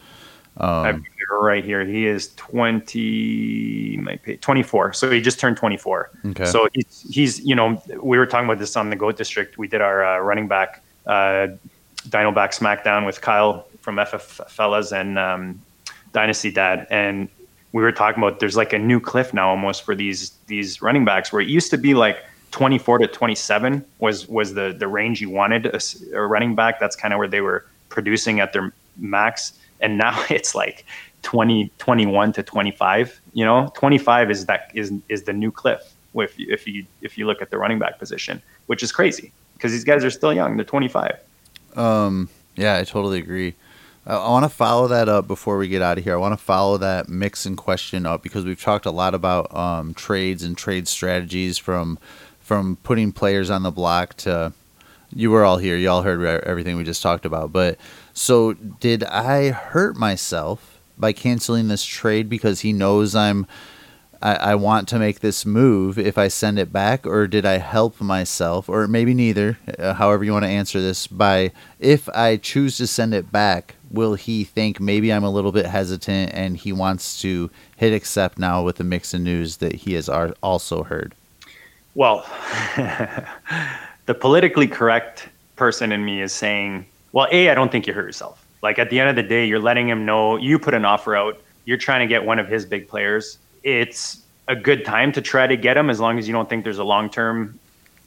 [0.56, 1.04] Um,
[1.40, 1.84] right here.
[1.84, 3.96] He is twenty.
[3.96, 4.92] My pay, twenty four.
[4.92, 6.10] So he just turned twenty four.
[6.24, 6.44] Okay.
[6.44, 9.58] So he's he's you know we were talking about this on the Goat District.
[9.58, 11.48] We did our uh, running back uh,
[12.08, 15.60] Dino back SmackDown with Kyle from FF Fellas and um,
[16.12, 17.28] Dynasty Dad, and
[17.72, 21.04] we were talking about there's like a new cliff now almost for these these running
[21.04, 22.18] backs where it used to be like
[22.52, 25.80] 24 to 27 was was the the range you wanted a,
[26.14, 26.78] a running back.
[26.78, 30.84] That's kind of where they were producing at their max, and now it's like
[31.22, 33.20] 20 21 to 25.
[33.32, 37.26] You know, 25 is that is is the new cliff if if you if you
[37.26, 40.56] look at the running back position, which is crazy because these guys are still young.
[40.56, 41.18] They're 25.
[41.74, 42.28] Um.
[42.56, 43.54] Yeah, I totally agree.
[44.06, 46.14] I, I want to follow that up before we get out of here.
[46.14, 49.94] I want to follow that Mixon question up because we've talked a lot about um,
[49.94, 51.98] trades and trade strategies from
[52.40, 54.52] from putting players on the block to
[55.14, 55.76] you were all here.
[55.76, 57.52] You all heard everything we just talked about.
[57.52, 57.78] But
[58.12, 63.46] so did I hurt myself by canceling this trade because he knows I'm
[64.24, 67.58] I, I want to make this move if I send it back, or did I
[67.58, 72.38] help myself, or maybe neither, uh, however you want to answer this, by if I
[72.38, 76.56] choose to send it back, will he think maybe I'm a little bit hesitant and
[76.56, 81.14] he wants to hit accept now with the Mixon news that he has also heard?
[81.94, 82.26] Well,
[84.06, 88.06] the politically correct person in me is saying, well, A, I don't think you hurt
[88.06, 88.44] yourself.
[88.62, 91.14] Like at the end of the day, you're letting him know you put an offer
[91.14, 95.22] out, you're trying to get one of his big players it's a good time to
[95.22, 97.58] try to get him as long as you don't think there's a long term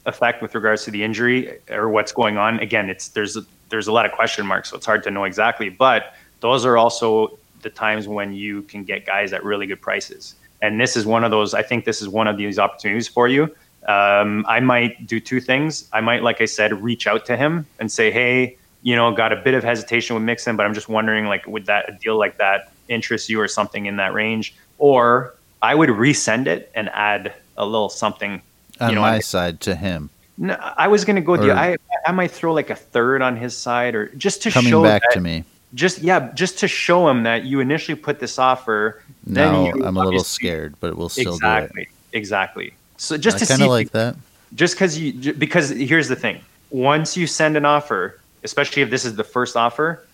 [0.05, 2.59] effect with regards to the injury or what's going on.
[2.59, 5.25] Again, it's there's a, there's a lot of question marks, so it's hard to know
[5.25, 5.69] exactly.
[5.69, 10.35] But those are also the times when you can get guys at really good prices.
[10.61, 11.53] And this is one of those.
[11.53, 13.43] I think this is one of these opportunities for you.
[13.87, 15.87] Um, I might do two things.
[15.93, 19.33] I might, like I said, reach out to him and say, "Hey, you know, got
[19.33, 22.17] a bit of hesitation with Mixon, but I'm just wondering, like, would that a deal
[22.17, 26.89] like that interest you or something in that range?" Or I would resend it and
[26.89, 28.41] add a little something
[28.79, 30.09] on you know, my side to him.
[30.37, 31.51] No, I was going to go with you.
[31.51, 34.83] I I might throw like a third on his side, or just to coming show
[34.83, 35.43] back that, to me.
[35.73, 39.01] Just yeah, just to show him that you initially put this offer.
[39.25, 42.17] No, I'm a little scared, but we'll still exactly, do it.
[42.17, 42.73] Exactly.
[42.97, 44.15] So just I to kind of like that.
[44.55, 46.39] Just because you because here's the thing:
[46.69, 50.05] once you send an offer, especially if this is the first offer,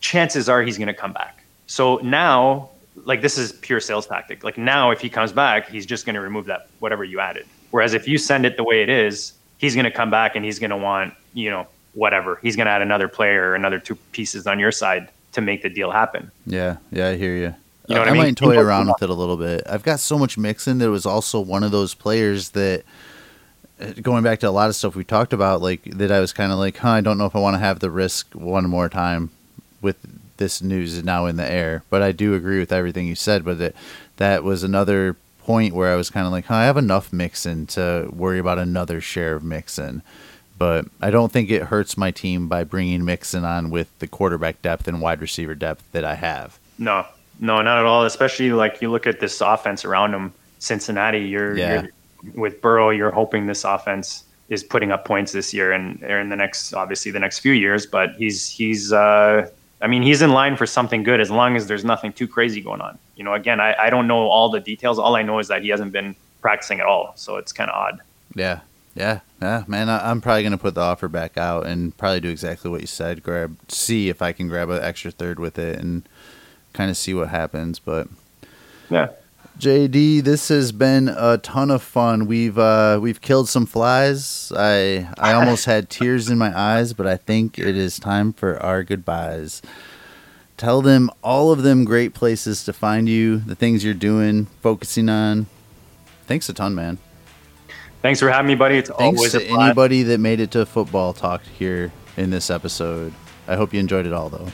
[0.00, 1.42] chances are he's going to come back.
[1.66, 2.70] So now
[3.04, 4.44] like this is pure sales tactic.
[4.44, 7.46] Like now, if he comes back, he's just going to remove that whatever you added.
[7.70, 10.44] Whereas if you send it the way it is, he's going to come back and
[10.44, 12.38] he's going to want you know whatever.
[12.42, 15.62] He's going to add another player, or another two pieces on your side to make
[15.62, 16.30] the deal happen.
[16.46, 17.54] Yeah, yeah, I hear you.
[17.88, 18.22] You know uh, I, I mean?
[18.22, 19.62] might toy around with it a little bit.
[19.66, 22.84] I've got so much Mixon that it was also one of those players that
[23.80, 26.32] uh, going back to a lot of stuff we talked about, like that I was
[26.32, 28.68] kind of like, huh, I don't know if I want to have the risk one
[28.68, 29.30] more time
[29.80, 29.96] with
[30.42, 31.84] this news is now in the air.
[31.88, 33.44] But I do agree with everything you said.
[33.44, 33.74] But that
[34.16, 37.66] that was another point where I was kind of like, huh, I have enough Mixon
[37.68, 40.02] to worry about another share of Mixon.
[40.58, 44.62] But I don't think it hurts my team by bringing Mixon on with the quarterback
[44.62, 46.58] depth and wide receiver depth that I have.
[46.78, 47.06] No,
[47.40, 48.04] no, not at all.
[48.04, 51.20] Especially like you look at this offense around them, Cincinnati.
[51.20, 51.82] You're, yeah.
[51.82, 52.90] you're with Burrow.
[52.90, 57.10] You're hoping this offense is putting up points this year and in the next, obviously
[57.10, 57.86] the next few years.
[57.86, 59.48] But he's he's uh,
[59.82, 62.60] I mean, he's in line for something good as long as there's nothing too crazy
[62.60, 62.98] going on.
[63.16, 64.98] You know, again, I, I don't know all the details.
[64.98, 67.12] All I know is that he hasn't been practicing at all.
[67.16, 68.00] So it's kind of odd.
[68.34, 68.60] Yeah.
[68.94, 69.20] Yeah.
[69.40, 69.64] Yeah.
[69.66, 72.70] Man, I, am probably going to put the offer back out and probably do exactly
[72.70, 73.24] what you said.
[73.24, 76.08] Grab, see if I can grab an extra third with it and
[76.72, 77.80] kind of see what happens.
[77.80, 78.06] But
[78.88, 79.08] yeah.
[79.62, 82.26] JD, this has been a ton of fun.
[82.26, 84.50] We've uh, we've killed some flies.
[84.56, 88.60] I I almost had tears in my eyes, but I think it is time for
[88.60, 89.62] our goodbyes.
[90.56, 95.08] Tell them all of them great places to find you, the things you're doing, focusing
[95.08, 95.46] on.
[96.26, 96.98] Thanks a ton, man.
[98.00, 98.78] Thanks for having me, buddy.
[98.78, 103.14] It's Thanks always to anybody that made it to football talk here in this episode.
[103.46, 104.48] I hope you enjoyed it all, though.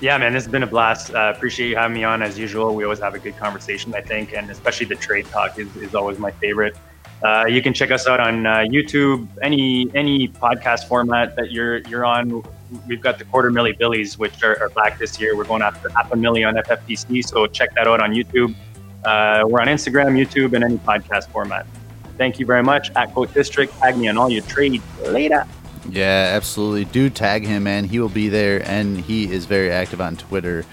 [0.00, 1.14] Yeah, man, this has been a blast.
[1.14, 2.74] Uh, appreciate you having me on as usual.
[2.74, 5.94] We always have a good conversation, I think, and especially the trade talk is, is
[5.94, 6.74] always my favorite.
[7.22, 11.78] Uh, you can check us out on uh, YouTube, any any podcast format that you're
[11.80, 12.42] you're on.
[12.86, 15.36] We've got the quarter milli billies, which are, are back this year.
[15.36, 18.54] We're going after half a milli on FFPC, so check that out on YouTube.
[19.04, 21.66] Uh, we're on Instagram, YouTube, and any podcast format.
[22.16, 22.90] Thank you very much.
[22.96, 24.82] At Goat District, tag me on all your trades.
[25.06, 25.46] Later.
[25.90, 26.84] Yeah, absolutely.
[26.84, 27.84] Do tag him, man.
[27.84, 30.64] He will be there, and he is very active on Twitter.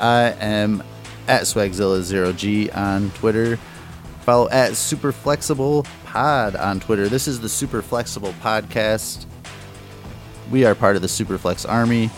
[0.00, 0.82] I am
[1.28, 3.58] at Swagzilla0G on Twitter.
[4.22, 7.08] Follow at Super Flexible Pod on Twitter.
[7.08, 9.26] This is the Super Flexible Podcast.
[10.50, 12.08] We are part of the Superflex Army.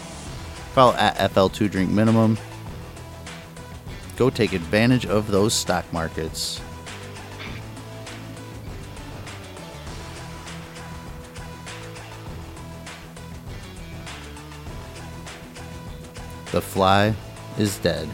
[0.74, 2.38] Follow at FL2 Drink Minimum.
[4.16, 6.60] Go take advantage of those stock markets.
[16.52, 17.14] The fly
[17.58, 18.08] is dead.